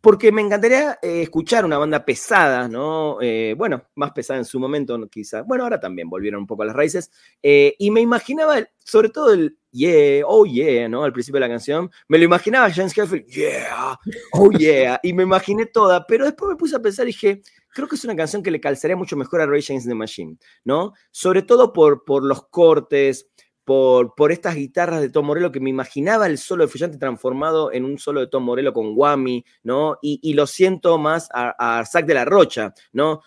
porque 0.00 0.32
me 0.32 0.40
encantaría 0.40 0.98
eh, 1.02 1.22
escuchar 1.22 1.64
una 1.64 1.78
banda 1.78 2.04
pesada, 2.04 2.68
¿no? 2.68 3.18
Eh, 3.20 3.54
bueno, 3.56 3.84
más 3.96 4.12
pesada 4.12 4.38
en 4.38 4.46
su 4.46 4.58
momento, 4.58 4.98
quizás. 5.10 5.46
Bueno, 5.46 5.64
ahora 5.64 5.78
también 5.78 6.08
volvieron 6.08 6.40
un 6.40 6.46
poco 6.46 6.62
a 6.62 6.66
las 6.66 6.76
raíces. 6.76 7.10
Eh, 7.42 7.74
y 7.78 7.90
me 7.90 8.00
imaginaba, 8.00 8.56
sobre 8.78 9.10
todo 9.10 9.32
el 9.32 9.58
yeah, 9.70 10.22
oh 10.26 10.44
yeah, 10.44 10.88
¿no? 10.88 11.04
Al 11.04 11.12
principio 11.12 11.36
de 11.36 11.46
la 11.46 11.52
canción, 11.52 11.90
me 12.08 12.18
lo 12.18 12.24
imaginaba 12.24 12.70
James 12.70 12.96
Hetfield, 12.96 13.26
yeah, 13.26 13.98
oh 14.32 14.50
yeah, 14.50 15.00
y 15.02 15.12
me 15.12 15.22
imaginé 15.22 15.66
toda, 15.66 16.06
pero 16.06 16.24
después 16.24 16.50
me 16.50 16.56
puse 16.56 16.76
a 16.76 16.80
pensar 16.80 17.04
y 17.04 17.08
dije, 17.08 17.42
creo 17.72 17.88
que 17.88 17.96
es 17.96 18.04
una 18.04 18.16
canción 18.16 18.42
que 18.42 18.50
le 18.50 18.60
calzaría 18.60 18.96
mucho 18.96 19.16
mejor 19.16 19.40
a 19.40 19.46
Ray 19.46 19.62
James 19.62 19.86
the 19.86 19.94
Machine, 19.94 20.36
¿no? 20.64 20.92
Sobre 21.10 21.42
todo 21.42 21.72
por, 21.72 22.04
por 22.04 22.24
los 22.24 22.48
cortes, 22.48 23.30
por, 23.64 24.32
estas 24.32 24.56
guitarras 24.56 25.00
de 25.00 25.10
Tom 25.10 25.26
Morello 25.26 25.52
que 25.52 25.60
me 25.60 25.70
imaginaba 25.70 26.26
el 26.26 26.38
solo 26.38 26.64
de 26.64 26.72
Fullante 26.72 26.98
transformado 26.98 27.72
en 27.72 27.84
un 27.84 27.98
solo 27.98 28.18
de 28.20 28.26
Tom 28.26 28.42
Morello 28.42 28.72
con 28.72 28.94
Whammy, 28.96 29.44
¿no? 29.62 29.96
Y, 30.02 30.34
lo 30.34 30.46
siento 30.48 30.98
más 30.98 31.28
a, 31.32 31.78
a 31.78 32.02
de 32.02 32.14
la 32.14 32.24
Rocha, 32.24 32.74
¿no? 32.92 33.22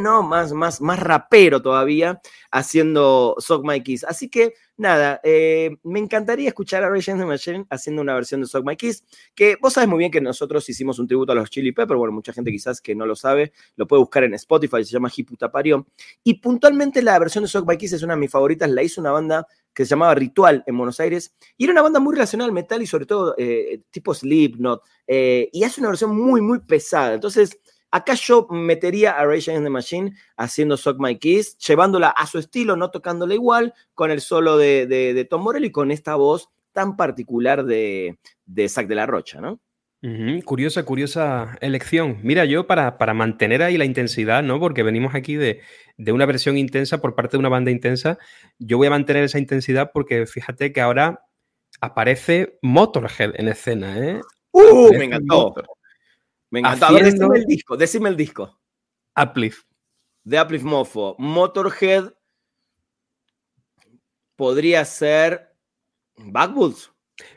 ¿No? 0.00 0.22
Más, 0.22 0.54
más, 0.54 0.80
más 0.80 0.98
rapero 0.98 1.60
todavía, 1.60 2.18
haciendo 2.50 3.36
Sock 3.38 3.62
My 3.62 3.82
Kiss. 3.82 4.04
Así 4.04 4.30
que, 4.30 4.54
nada, 4.78 5.20
eh, 5.22 5.76
me 5.82 5.98
encantaría 5.98 6.48
escuchar 6.48 6.82
a 6.82 6.88
Ray 6.88 7.02
James 7.02 7.26
Machine 7.26 7.66
haciendo 7.68 8.00
una 8.00 8.14
versión 8.14 8.40
de 8.40 8.46
Sock 8.46 8.64
My 8.66 8.74
Kiss, 8.74 9.04
que 9.34 9.56
vos 9.60 9.74
sabes 9.74 9.86
muy 9.86 9.98
bien 9.98 10.10
que 10.10 10.22
nosotros 10.22 10.66
hicimos 10.66 10.98
un 10.98 11.06
tributo 11.06 11.32
a 11.32 11.34
los 11.34 11.50
Chili 11.50 11.72
Peppers, 11.72 11.98
bueno, 11.98 12.14
mucha 12.14 12.32
gente 12.32 12.50
quizás 12.50 12.80
que 12.80 12.94
no 12.94 13.04
lo 13.04 13.16
sabe, 13.16 13.52
lo 13.76 13.86
puede 13.86 14.00
buscar 14.00 14.24
en 14.24 14.32
Spotify, 14.32 14.82
se 14.82 14.92
llama 14.92 15.10
Hiputa 15.14 15.52
Parió, 15.52 15.86
y 16.24 16.40
puntualmente 16.40 17.02
la 17.02 17.18
versión 17.18 17.44
de 17.44 17.48
Sock 17.48 17.68
My 17.68 17.76
Kiss 17.76 17.92
es 17.92 18.02
una 18.02 18.14
de 18.14 18.20
mis 18.20 18.30
favoritas, 18.30 18.70
la 18.70 18.82
hizo 18.82 19.02
una 19.02 19.10
banda 19.10 19.46
que 19.74 19.84
se 19.84 19.90
llamaba 19.90 20.14
Ritual 20.14 20.64
en 20.66 20.78
Buenos 20.78 21.00
Aires, 21.00 21.34
y 21.58 21.64
era 21.64 21.74
una 21.74 21.82
banda 21.82 22.00
muy 22.00 22.14
relacionada 22.14 22.46
al 22.46 22.54
metal 22.54 22.80
y 22.80 22.86
sobre 22.86 23.04
todo 23.04 23.34
eh, 23.36 23.82
tipo 23.90 24.14
Slipknot, 24.14 24.82
eh, 25.06 25.50
y 25.52 25.64
hace 25.64 25.82
una 25.82 25.90
versión 25.90 26.16
muy, 26.16 26.40
muy 26.40 26.60
pesada, 26.60 27.12
entonces 27.12 27.58
Acá 27.92 28.14
yo 28.14 28.46
metería 28.50 29.12
a 29.12 29.26
Rage 29.26 29.50
Against 29.50 29.64
the 29.64 29.70
Machine 29.70 30.12
haciendo 30.36 30.76
Sock 30.78 30.98
My 30.98 31.18
Kiss, 31.18 31.58
llevándola 31.58 32.08
a 32.08 32.26
su 32.26 32.38
estilo, 32.38 32.74
no 32.74 32.90
tocándola 32.90 33.34
igual, 33.34 33.74
con 33.94 34.10
el 34.10 34.22
solo 34.22 34.56
de, 34.56 35.26
Tom 35.28 35.42
Morello 35.42 35.66
y 35.66 35.72
con 35.72 35.90
esta 35.90 36.14
voz 36.14 36.48
tan 36.72 36.96
particular 36.96 37.64
de, 37.64 38.18
de 38.46 38.68
Zack 38.68 38.86
de 38.88 38.94
la 38.94 39.06
Rocha, 39.06 39.42
¿no? 39.42 39.60
Curiosa, 40.44 40.84
curiosa 40.84 41.56
elección. 41.60 42.18
Mira, 42.24 42.44
yo 42.44 42.66
para, 42.66 42.98
para, 42.98 43.14
mantener 43.14 43.62
ahí 43.62 43.78
la 43.78 43.84
intensidad, 43.84 44.42
¿no? 44.42 44.58
Porque 44.58 44.82
venimos 44.82 45.14
aquí 45.14 45.36
de, 45.36 45.60
una 46.08 46.26
versión 46.26 46.58
intensa 46.58 47.00
por 47.00 47.14
parte 47.14 47.36
de 47.36 47.38
una 47.38 47.48
banda 47.48 47.70
intensa, 47.70 48.18
yo 48.58 48.78
voy 48.78 48.88
a 48.88 48.90
mantener 48.90 49.22
esa 49.22 49.38
intensidad 49.38 49.92
porque 49.94 50.26
fíjate 50.26 50.72
que 50.72 50.80
ahora 50.80 51.24
aparece 51.80 52.58
Motorhead 52.62 53.34
en 53.36 53.46
escena, 53.46 53.96
¿eh? 53.98 54.20
¡Uh! 54.50 54.92
me 54.98 55.04
encantó. 55.04 55.54
Me 56.52 56.60
encanta. 56.60 56.92
decime 56.92 57.38
el 57.38 57.46
disco, 57.46 57.76
decime 57.78 58.08
el 58.10 58.16
disco. 58.16 58.60
Uplift. 59.16 59.64
De 60.22 60.40
Uplift 60.40 60.64
Mofo. 60.64 61.16
Motorhead 61.18 62.12
podría 64.36 64.84
ser 64.84 65.56
Backwoods. 66.16 66.92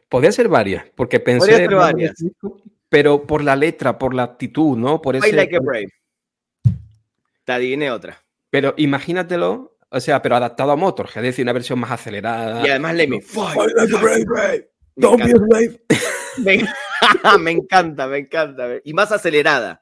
Podría 0.09 0.33
ser 0.33 0.49
varias, 0.49 0.85
porque 0.95 1.21
pensé. 1.21 1.47
Podría 1.47 1.57
ser 1.57 1.75
varias. 1.75 2.13
pero 2.89 3.25
por 3.25 3.41
la 3.41 3.55
letra, 3.55 3.97
por 3.97 4.13
la 4.13 4.23
actitud, 4.23 4.77
¿no? 4.77 5.01
Por 5.01 5.15
ese, 5.15 5.29
I 5.29 5.31
like 5.31 5.55
a 5.55 5.59
brave. 5.61 5.89
Te 7.45 7.53
adiviné 7.53 7.91
otra. 7.91 8.21
Pero 8.49 8.73
imagínatelo, 8.75 9.77
o 9.89 9.99
sea, 10.01 10.21
pero 10.21 10.35
adaptado 10.35 10.71
a 10.71 10.75
Motorhead, 10.75 11.23
es 11.23 11.31
decir, 11.31 11.45
una 11.45 11.53
versión 11.53 11.79
más 11.79 11.91
acelerada. 11.91 12.67
Y 12.67 12.69
además, 12.69 12.95
me 12.95 13.21
fight 13.21 13.71
like 13.77 13.95
a 13.95 13.99
brave, 14.01 14.25
brave. 14.25 14.69
Don't 14.97 15.23
be 15.23 15.31
a 15.31 15.37
brave. 15.37 15.79
me 17.39 17.51
encanta, 17.51 18.07
me 18.07 18.19
encanta. 18.19 18.67
Y 18.83 18.93
más 18.93 19.11
acelerada. 19.11 19.81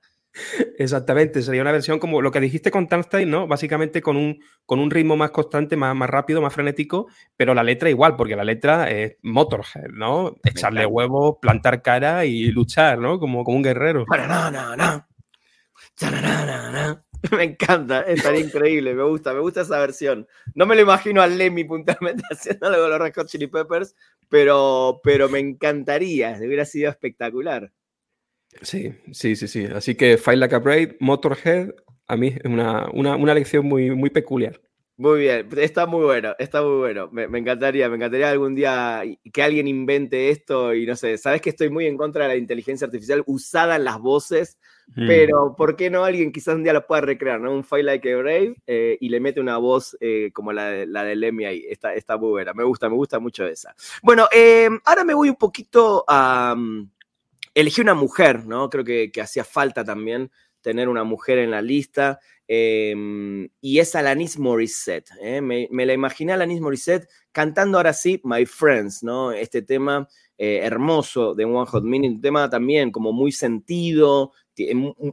Exactamente, 0.79 1.43
sería 1.43 1.61
una 1.61 1.71
versión 1.71 1.99
como 1.99 2.19
lo 2.21 2.31
que 2.31 2.39
dijiste 2.39 2.71
con 2.71 2.87
Turnstile, 2.87 3.27
¿no? 3.27 3.47
Básicamente 3.47 4.01
con 4.01 4.17
un, 4.17 4.39
con 4.65 4.79
un 4.79 4.89
ritmo 4.89 5.15
más 5.15 5.29
constante, 5.29 5.75
más, 5.75 5.95
más 5.95 6.09
rápido, 6.09 6.41
más 6.41 6.53
frenético, 6.53 7.07
pero 7.37 7.53
la 7.53 7.63
letra 7.63 7.89
igual, 7.89 8.15
porque 8.15 8.35
la 8.35 8.43
letra 8.43 8.89
es 8.89 9.17
Motorhead, 9.21 9.91
¿no? 9.93 10.35
Echarle 10.43 10.87
huevos, 10.87 11.35
plantar 11.39 11.83
cara 11.83 12.25
y 12.25 12.47
luchar, 12.47 12.97
¿no? 12.97 13.19
Como, 13.19 13.43
como 13.43 13.57
un 13.57 13.63
guerrero. 13.63 14.05
Me 17.31 17.43
encanta, 17.43 18.01
estaría 18.01 18.41
increíble, 18.41 18.93
me 18.93 19.03
gusta, 19.03 19.33
me 19.33 19.39
gusta 19.39 19.61
esa 19.61 19.79
versión. 19.79 20.27
No 20.55 20.65
me 20.65 20.75
lo 20.75 20.81
imagino 20.81 21.21
a 21.21 21.27
Lemmy 21.27 21.63
puntualmente 21.63 22.23
haciéndolo 22.29 22.77
con 22.77 22.89
los 22.89 22.99
Red 22.99 23.13
Hot 23.15 23.27
Chili 23.27 23.47
Peppers, 23.47 23.95
pero, 24.27 24.99
pero 25.03 25.29
me 25.29 25.39
encantaría, 25.39 26.37
hubiera 26.39 26.65
sido 26.65 26.89
espectacular. 26.89 27.71
Sí, 28.61 28.93
sí, 29.11 29.35
sí, 29.35 29.47
sí. 29.47 29.65
Así 29.65 29.95
que 29.95 30.17
Fight 30.17 30.37
Like 30.37 30.55
a 30.55 30.59
Brave, 30.59 30.97
Motorhead, 30.99 31.73
a 32.07 32.17
mí 32.17 32.27
es 32.27 32.45
una, 32.45 32.89
una, 32.91 33.15
una 33.15 33.33
lección 33.33 33.65
muy, 33.65 33.91
muy 33.91 34.09
peculiar. 34.09 34.61
Muy 34.95 35.21
bien, 35.21 35.49
está 35.57 35.87
muy 35.87 36.03
bueno, 36.03 36.35
está 36.37 36.61
muy 36.61 36.77
bueno. 36.77 37.09
Me, 37.11 37.23
encantaría, 37.39 37.89
me 37.89 37.95
encantaría 37.95 38.29
algún 38.29 38.53
día 38.53 39.01
que 39.33 39.41
alguien 39.41 39.67
invente 39.67 40.29
esto 40.29 40.75
y 40.75 40.85
no 40.85 40.95
sé, 40.95 41.17
sabes 41.17 41.41
que 41.41 41.49
estoy 41.49 41.71
muy 41.71 41.87
en 41.87 41.97
contra 41.97 42.23
de 42.23 42.29
la 42.29 42.35
inteligencia 42.35 42.85
artificial 42.85 43.23
usada 43.25 43.75
en 43.75 43.85
las 43.85 43.99
voces, 43.99 44.59
mm. 44.95 45.07
pero 45.07 45.55
¿por 45.57 45.75
qué 45.75 45.89
no 45.89 46.03
alguien 46.03 46.31
quizás 46.31 46.53
un 46.53 46.63
día 46.63 46.73
lo 46.73 46.85
pueda 46.85 47.01
recrear, 47.01 47.41
¿no? 47.41 47.51
Un 47.51 47.63
file 47.63 47.83
like 47.83 48.13
a 48.13 48.17
Brave 48.17 48.55
eh, 48.67 48.97
y 49.01 49.09
le 49.09 49.19
mete 49.19 49.41
una 49.41 49.57
voz 49.57 49.97
eh, 49.99 50.29
como 50.31 50.53
la 50.53 50.67
de, 50.67 50.85
la 50.85 51.03
de 51.03 51.15
Lemmy 51.15 51.45
ahí. 51.45 51.65
Está, 51.67 51.95
está 51.95 52.15
muy 52.17 52.29
buena, 52.29 52.53
me 52.53 52.63
gusta, 52.63 52.87
me 52.87 52.95
gusta 52.95 53.17
mucho 53.17 53.47
esa. 53.47 53.73
Bueno, 54.03 54.27
eh, 54.31 54.69
ahora 54.85 55.03
me 55.03 55.15
voy 55.15 55.29
un 55.29 55.37
poquito 55.37 56.05
a... 56.07 56.53
Um, 56.55 56.91
elegí 57.55 57.81
una 57.81 57.93
mujer, 57.93 58.45
¿no? 58.45 58.69
Creo 58.69 58.83
que, 58.83 59.11
que 59.11 59.21
hacía 59.21 59.43
falta 59.43 59.83
también 59.83 60.31
tener 60.63 60.89
una 60.89 61.03
mujer 61.03 61.37
en 61.37 61.51
la 61.51 61.61
lista. 61.61 62.19
Em, 62.47 63.47
y 63.61 63.79
es 63.79 63.95
Alanis 63.95 64.39
Morissette. 64.39 65.11
¿eh? 65.21 65.41
Me, 65.41 65.67
la 65.69 65.93
imaginé 65.93 66.31
a 66.31 66.35
Alanis 66.35 66.61
Morissette 66.61 67.07
cantando 67.31 67.77
ahora 67.77 67.93
sí 67.93 68.19
My 68.23 68.45
Friends, 68.45 69.03
¿no? 69.03 69.31
Este 69.31 69.61
tema 69.61 70.07
eh, 70.37 70.61
hermoso 70.63 71.35
de 71.35 71.45
One 71.45 71.67
Hot 71.67 71.83
Minute, 71.83 72.15
un 72.15 72.21
tema 72.21 72.49
también 72.49 72.91
como 72.91 73.13
muy 73.13 73.31
sentido, 73.31 74.31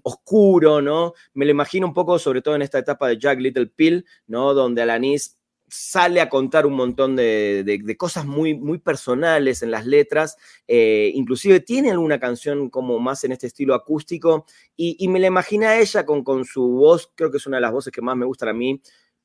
oscuro, 0.03 0.81
¿no? 0.81 1.15
Me 1.35 1.45
lo 1.45 1.51
imagino 1.51 1.87
un 1.87 1.95
poco, 1.95 2.19
sobre 2.19 2.43
todo 2.43 2.57
en 2.57 2.63
esta 2.63 2.79
etapa 2.79 3.09
de 3.09 3.19
Jack 3.19 3.41
Little 3.41 3.67
Pill, 3.67 4.05
¿no? 4.27 4.55
Donde 4.55 4.83
Alanis 4.83 5.40
sale 5.71 6.21
a 6.21 6.29
contar 6.29 6.67
un 6.67 6.75
montón 6.75 7.17
de, 7.17 7.95
cosas 7.97 8.27
muy, 8.27 8.55
muy 8.55 8.79
personales 8.79 9.63
en 9.63 9.71
las 9.71 9.87
letras, 9.87 10.37
eh, 10.67 11.13
inclusive 11.15 11.61
tiene 11.61 11.91
alguna 11.91 12.19
canción 12.19 12.71
como 12.71 12.99
más 12.99 13.25
en 13.25 13.33
este 13.33 13.47
estilo 13.47 13.75
acústico, 13.75 14.47
y, 14.77 15.07
me 15.09 15.21
la 15.21 15.27
imaginé 15.27 15.67
a 15.67 15.81
ella 15.81 16.05
con, 16.05 16.25
con 16.25 16.45
su 16.45 16.63
voz, 16.63 17.11
creo 17.15 17.31
que 17.31 17.37
es 17.37 17.47
una 17.47 17.59
de 17.59 17.63
las 17.63 17.73
voces 17.73 17.93
que 17.93 18.03
más 18.03 18.17
me 18.17 18.27
gustan 18.27 18.49
a 18.49 18.53
mí, 18.53 18.81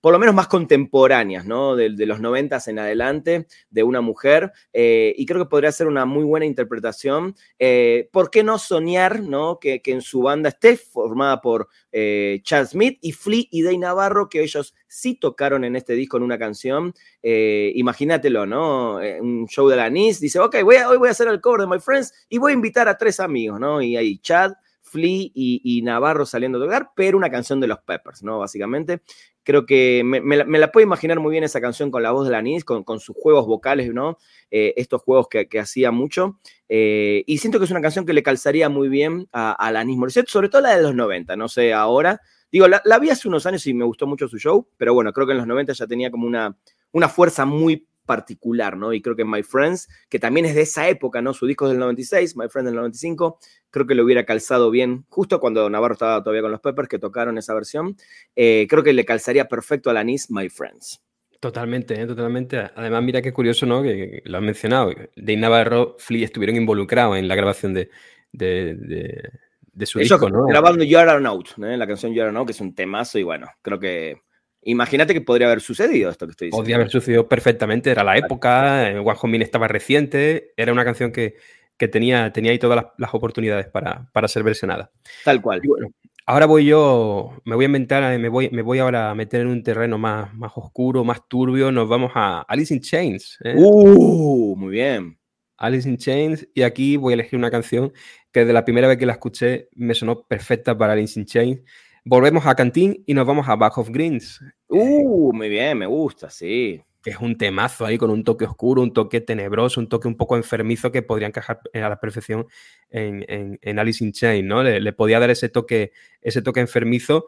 por 0.06 0.14
lo 0.14 0.20
menos 0.20 0.36
más 0.36 0.48
contemporáneas, 0.48 1.48
¿no? 1.48 1.76
De, 1.76 1.90
los 1.90 2.20
noventas 2.20 2.68
en 2.68 2.78
adelante, 2.78 3.48
de 3.72 3.82
una 3.82 4.02
mujer, 4.02 4.52
eh, 4.72 5.16
y 5.18 5.26
creo 5.26 5.44
que 5.44 5.50
podría 5.50 5.72
ser 5.72 5.88
una 5.88 6.06
muy 6.06 6.24
buena 6.24 6.46
interpretación. 6.46 7.36
Eh, 7.58 8.08
¿Por 8.12 8.30
qué 8.30 8.44
no 8.44 8.60
soñar, 8.60 9.22
¿no? 9.22 9.58
Que, 9.60 9.82
en 9.84 10.02
su 10.02 10.22
banda 10.22 10.50
esté 10.50 10.78
formada 10.78 11.42
por 11.42 11.70
eh, 11.92 12.40
Chad 12.44 12.68
Smith 12.68 13.00
y 13.02 13.14
Flea 13.14 13.46
y 13.50 13.64
Day 13.64 13.80
Navarro, 13.80 14.30
que 14.30 14.44
ellos 14.44 14.76
sí 14.88 15.16
tocaron 15.16 15.64
en 15.64 15.76
este 15.76 15.94
disco 15.94 16.18
en 16.18 16.24
una 16.24 16.38
canción. 16.38 16.94
imagínatelo, 17.24 18.46
¿no? 18.46 18.98
Un 18.98 19.48
show 19.48 19.68
de 19.68 19.76
la 19.76 19.90
NIS, 19.90 20.20
dice, 20.20 20.40
ok, 20.40 20.58
voy 20.62 20.76
hoy 20.88 20.98
voy 20.98 21.08
a 21.08 21.14
hacer 21.14 21.30
el 21.30 21.42
cover 21.42 21.62
de 21.62 21.68
My 21.68 21.80
Friends 21.80 22.14
y 22.30 22.38
voy 22.38 22.52
a 22.52 22.54
invitar 22.54 22.88
a 22.88 22.96
tres 22.96 23.20
amigos, 23.20 23.60
¿no? 23.60 23.82
Y 23.82 23.98
ahí 23.98 24.20
Chad, 24.20 24.54
Flea 24.96 25.30
y, 25.34 25.82
Navarro 25.84 26.26
saliendo 26.26 26.58
a 26.58 26.62
tocar, 26.62 26.92
pero 26.96 27.18
una 27.18 27.30
canción 27.30 27.60
de 27.60 27.68
los 27.68 27.80
Peppers, 27.80 28.24
¿no? 28.24 28.40
Básicamente. 28.40 29.02
Creo 29.44 29.68
que 29.68 30.02
me, 30.04 30.38
la, 30.58 30.72
puedo 30.72 30.84
imaginar 30.84 31.20
muy 31.20 31.32
bien 31.32 31.44
esa 31.44 31.62
canción 31.62 31.92
con 31.92 32.02
la 32.02 32.10
voz 32.12 32.26
de 32.26 32.32
Lanis, 32.32 32.66
con, 32.66 32.84
con 32.84 33.00
sus 33.00 33.16
juegos 33.16 33.46
vocales, 33.46 33.94
¿no? 33.94 34.18
Eh, 34.50 34.74
estos 34.78 35.04
juegos 35.04 35.28
que, 35.30 35.60
hacía 35.60 35.92
mucho. 35.92 36.40
Eh, 36.68 37.24
y 37.28 37.38
siento 37.38 37.60
que 37.60 37.66
es 37.66 37.72
una 37.72 37.82
canción 37.82 38.06
que 38.06 38.14
le 38.14 38.24
calzaría 38.24 38.70
muy 38.70 38.90
bien 38.90 39.28
a, 39.32 39.52
a 39.52 39.72
Lanis 39.72 39.98
Morissette, 39.98 40.30
sobre 40.30 40.50
todo 40.50 40.62
la 40.62 40.76
de 40.76 40.82
los 40.82 40.96
90, 40.96 41.36
no 41.36 41.48
sé, 41.48 41.74
ahora. 41.74 42.22
Digo, 42.56 42.68
la, 42.70 43.00
vi 43.00 43.10
hace 43.10 43.28
unos 43.28 43.46
años 43.46 43.68
y 43.68 43.74
me 43.74 43.84
gustó 43.84 44.08
mucho 44.08 44.30
su 44.30 44.38
show, 44.38 44.68
pero 44.78 44.94
bueno, 44.94 45.12
creo 45.12 45.28
que 45.28 45.34
en 45.34 45.40
los 45.40 45.48
90 45.48 45.74
ya 45.74 45.88
tenía 45.88 46.10
como 46.10 46.26
una, 46.26 46.58
una 46.94 47.10
fuerza 47.10 47.46
muy 47.46 47.86
particular, 48.06 48.78
¿no? 48.78 48.94
Y 48.94 49.02
creo 49.02 49.16
que 49.16 49.26
My 49.26 49.44
Friends, 49.44 49.88
que 50.10 50.20
también 50.20 50.46
es 50.46 50.56
de 50.56 50.62
esa 50.62 50.88
época, 50.88 51.22
¿no? 51.22 51.34
Su 51.34 51.46
disco 51.46 51.66
es 51.66 51.72
del 51.72 51.80
96, 51.80 52.38
My 52.38 52.48
Friends 52.50 52.66
del 52.66 52.76
95, 52.76 53.40
creo 53.70 53.86
que 53.86 53.96
le 53.96 54.02
hubiera 54.02 54.26
calzado 54.26 54.72
bien, 54.72 55.06
justo 55.10 55.40
cuando 55.40 55.70
Navarro 55.70 55.94
estaba 55.94 56.24
todavía 56.24 56.42
con 56.42 56.52
los 56.52 56.62
Peppers, 56.62 56.88
que 56.88 57.00
tocaron 57.00 57.38
esa 57.38 57.54
versión, 57.54 57.96
eh, 58.36 58.68
creo 58.70 58.84
que 58.84 58.94
le 58.94 59.06
calzaría 59.06 59.46
perfecto 59.48 59.90
a 59.90 59.94
la 59.94 60.04
Nice 60.04 60.28
My 60.30 60.50
Friends. 60.50 61.02
Totalmente, 61.40 62.00
¿eh? 62.02 62.08
totalmente. 62.08 62.58
Además, 62.76 63.04
mira 63.04 63.22
qué 63.22 63.34
curioso, 63.34 63.66
¿no? 63.66 63.84
Que, 63.84 64.22
lo 64.26 64.38
has 64.38 64.44
mencionado. 64.44 64.92
Dave 65.16 65.38
Navarro, 65.38 65.96
Flea 66.00 66.26
estuvieron 66.26 66.56
involucrados 66.56 67.18
en 67.18 67.28
la 67.28 67.36
grabación 67.36 67.74
de, 67.74 67.90
de, 68.32 69.86
su 69.86 70.00
disco, 70.00 70.30
¿no? 70.30 70.46
Grabando 70.46 70.84
You 70.84 70.98
Are 70.98 71.12
Out, 71.26 71.50
¿eh? 71.58 71.78
la 71.78 71.86
canción 71.86 72.14
You 72.14 72.24
Are 72.24 72.36
Out, 72.36 72.48
que 72.48 72.52
es 72.54 72.62
un 72.62 72.74
temazo 72.74 73.20
y 73.20 73.24
bueno, 73.24 73.48
creo 73.62 73.80
que 73.80 74.22
Imagínate 74.68 75.14
que 75.14 75.22
podría 75.22 75.48
haber 75.48 75.62
sucedido 75.62 76.10
esto 76.10 76.26
que 76.26 76.32
estoy 76.32 76.48
diciendo. 76.48 76.62
Podría 76.62 76.76
haber 76.78 76.90
sucedido 76.90 77.30
perfectamente, 77.30 77.92
era 77.92 78.04
la 78.04 78.18
época, 78.18 78.90
One 79.04 79.18
Home 79.22 79.44
estaba 79.44 79.68
reciente, 79.68 80.54
era 80.58 80.74
una 80.74 80.84
canción 80.84 81.12
que, 81.12 81.36
que 81.78 81.88
tenía, 81.88 82.34
tenía 82.34 82.52
ahí 82.52 82.58
todas 82.58 82.88
las, 82.98 83.14
oportunidades 83.14 83.68
para, 83.68 84.10
para, 84.12 84.28
ser 84.28 84.42
versionada. 84.42 84.92
Tal 85.24 85.40
cual. 85.40 85.62
bueno, 85.64 85.90
ahora 86.26 86.48
voy 86.48 86.66
yo, 86.66 87.40
me 87.46 87.56
voy 87.56 87.66
a 87.66 87.68
inventar, 87.68 88.12
eh, 88.12 88.18
me 88.18 88.28
voy, 88.28 88.50
me 88.50 88.64
voy 88.64 88.80
ahora 88.80 89.12
a 89.12 89.16
meter 89.16 89.42
en 89.42 89.48
un 89.48 89.64
terreno 89.64 90.00
más, 90.00 90.34
más 90.34 90.52
oscuro, 90.56 91.04
más 91.04 91.28
turbio. 91.28 91.72
Nos 91.72 91.88
vamos 91.88 92.12
a 92.16 92.42
Alice 92.42 92.74
in 92.74 92.82
Chains. 92.82 93.38
¿eh? 93.44 93.54
¡Uh! 93.56 94.56
Muy 94.58 94.72
bien. 94.72 95.20
Alice 95.58 95.88
in 95.88 95.98
Chains. 95.98 96.48
Y 96.54 96.64
aquí 96.64 96.98
voy 96.98 97.14
a 97.14 97.16
elegir 97.16 97.38
una 97.38 97.52
canción 97.52 97.94
que 98.32 98.42
desde 98.42 98.54
la 98.54 98.66
primera 98.66 98.88
vez 98.88 98.98
que 98.98 99.06
la 99.06 99.14
escuché 99.14 99.70
me 99.76 99.94
sonó 99.94 100.24
perfecta 100.24 100.78
para 100.78 100.94
Alice 100.94 101.20
in 101.20 101.26
Chains. 101.26 101.62
Volvemos 102.08 102.46
a 102.46 102.54
Cantín 102.54 103.04
y 103.08 103.16
nos 103.16 103.26
vamos 103.26 103.50
a 103.50 103.56
Back 103.56 103.80
of 103.80 103.90
Greens. 103.90 104.40
¡Uh! 104.68 105.34
Muy 105.34 105.50
bien, 105.50 105.80
me 105.80 105.88
gusta, 105.88 106.30
sí 106.30 106.82
que 107.06 107.12
es 107.12 107.20
un 107.20 107.38
temazo 107.38 107.86
ahí 107.86 108.00
con 108.00 108.10
un 108.10 108.24
toque 108.24 108.46
oscuro, 108.46 108.82
un 108.82 108.92
toque 108.92 109.22
tenebroso, 109.22 109.80
un 109.80 109.88
toque 109.88 110.08
un 110.08 110.18
poco 110.18 110.38
enfermizo 110.38 110.92
que 110.92 111.04
podría 111.04 111.28
encajar 111.28 111.62
a 111.72 111.80
la 111.88 112.00
perfección 112.00 112.48
en, 112.90 113.60
Alice 113.78 114.04
in 114.04 114.12
Chains, 114.12 114.44
¿no? 114.44 114.64
Le, 114.64 114.92
podía 114.92 115.20
dar 115.20 115.30
ese 115.30 115.48
toque, 115.48 115.92
ese 116.20 116.42
toque 116.42 116.62
enfermizo. 116.62 117.28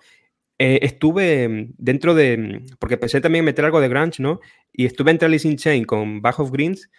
Eh, 0.57 0.79
estuve 0.81 1.69
dentro 1.77 2.15
de, 2.15 2.63
porque 2.79 2.97
pensé 2.97 3.21
también 3.21 3.45
meter 3.45 3.65
algo 3.65 3.79
de 3.79 3.87
grunge, 3.87 4.19
¿no? 4.19 4.39
Y 4.73 4.87
estuve 4.87 5.11
entre 5.11 5.27
Alice 5.27 5.47
in 5.47 5.57
Chains 5.57 5.85
con 5.85 6.23
Back 6.23 6.39
of 6.39 6.49
Greens 6.49 6.89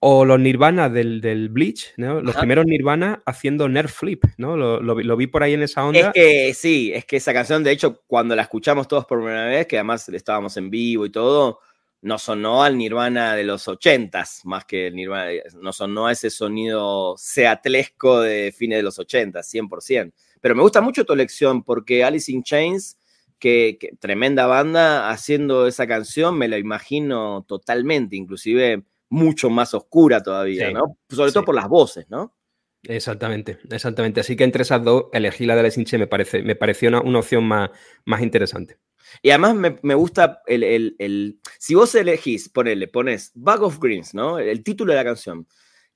o 0.00 0.24
los 0.24 0.38
Nirvana 0.38 0.88
del, 0.88 1.20
del 1.20 1.48
Bleach, 1.48 1.92
¿no? 1.96 2.20
Los 2.20 2.36
primeros 2.36 2.66
Nirvana 2.66 3.22
haciendo 3.26 3.68
Nerf 3.68 3.92
Flip, 3.92 4.24
¿no? 4.36 4.56
Lo, 4.56 4.80
lo, 4.80 5.16
vi 5.16 5.26
por 5.26 5.42
ahí 5.42 5.54
en 5.54 5.62
esa 5.62 5.84
onda. 5.84 5.98
Es 5.98 6.12
que 6.14 6.54
sí, 6.54 6.92
es 6.94 7.04
que 7.04 7.16
esa 7.16 7.32
canción, 7.32 7.64
de 7.64 7.72
hecho, 7.72 8.02
cuando 8.06 8.36
la 8.36 8.42
escuchamos 8.42 8.86
todos 8.86 9.06
por 9.06 9.18
primera 9.18 9.46
vez, 9.46 9.66
que 9.66 9.76
además 9.76 10.08
estábamos 10.08 10.56
en 10.56 10.70
vivo 10.70 11.04
y 11.04 11.10
todo, 11.10 11.58
no 12.00 12.18
sonó 12.18 12.62
al 12.62 12.78
Nirvana 12.78 13.34
de 13.34 13.42
los 13.42 13.66
ochentas, 13.66 14.42
más 14.44 14.64
que 14.64 14.86
el 14.86 14.94
Nirvana, 14.94 15.32
no 15.60 15.72
sonó 15.72 16.06
a 16.06 16.12
ese 16.12 16.30
sonido 16.30 17.16
seatlesco 17.18 18.20
de 18.20 18.54
fines 18.56 18.78
de 18.78 18.84
los 18.84 19.00
ochentas, 19.00 19.52
100%. 19.52 20.12
Pero 20.40 20.54
me 20.54 20.62
gusta 20.62 20.80
mucho 20.80 21.04
tu 21.04 21.12
elección 21.12 21.64
porque 21.64 22.04
Alice 22.04 22.30
in 22.30 22.44
Chains, 22.44 22.98
que, 23.40 23.78
tremenda 23.98 24.46
banda, 24.46 25.10
haciendo 25.10 25.66
esa 25.66 25.88
canción, 25.88 26.38
me 26.38 26.46
la 26.46 26.58
imagino 26.58 27.44
totalmente, 27.48 28.14
inclusive 28.14 28.84
mucho 29.08 29.50
más 29.50 29.74
oscura 29.74 30.22
todavía, 30.22 30.70
¿no? 30.70 30.98
Sobre 31.08 31.32
todo 31.32 31.44
por 31.44 31.54
las 31.54 31.68
voces, 31.68 32.06
¿no? 32.08 32.34
Exactamente, 32.82 33.58
exactamente. 33.70 34.20
Así 34.20 34.36
que 34.36 34.44
entre 34.44 34.62
esas 34.62 34.82
dos 34.84 35.06
elegí 35.12 35.46
la 35.46 35.56
de 35.56 35.70
Chains, 35.70 35.92
me, 35.94 36.06
parece, 36.06 36.42
me 36.42 36.54
pareció 36.54 36.88
una, 36.88 37.00
una 37.00 37.18
opción 37.18 37.44
más, 37.44 37.70
más 38.04 38.22
interesante. 38.22 38.78
Y 39.22 39.30
además 39.30 39.78
me, 39.82 39.94
gusta 39.94 40.42
el, 40.46 41.40
Si 41.58 41.74
vos 41.74 41.94
elegís, 41.94 42.48
ponele, 42.48 42.88
pones 42.88 43.32
Bag 43.34 43.62
of 43.62 43.78
Greens, 43.80 44.14
¿no? 44.14 44.38
El, 44.38 44.62
título 44.62 44.92
de 44.92 44.98
la 44.98 45.04
canción. 45.04 45.46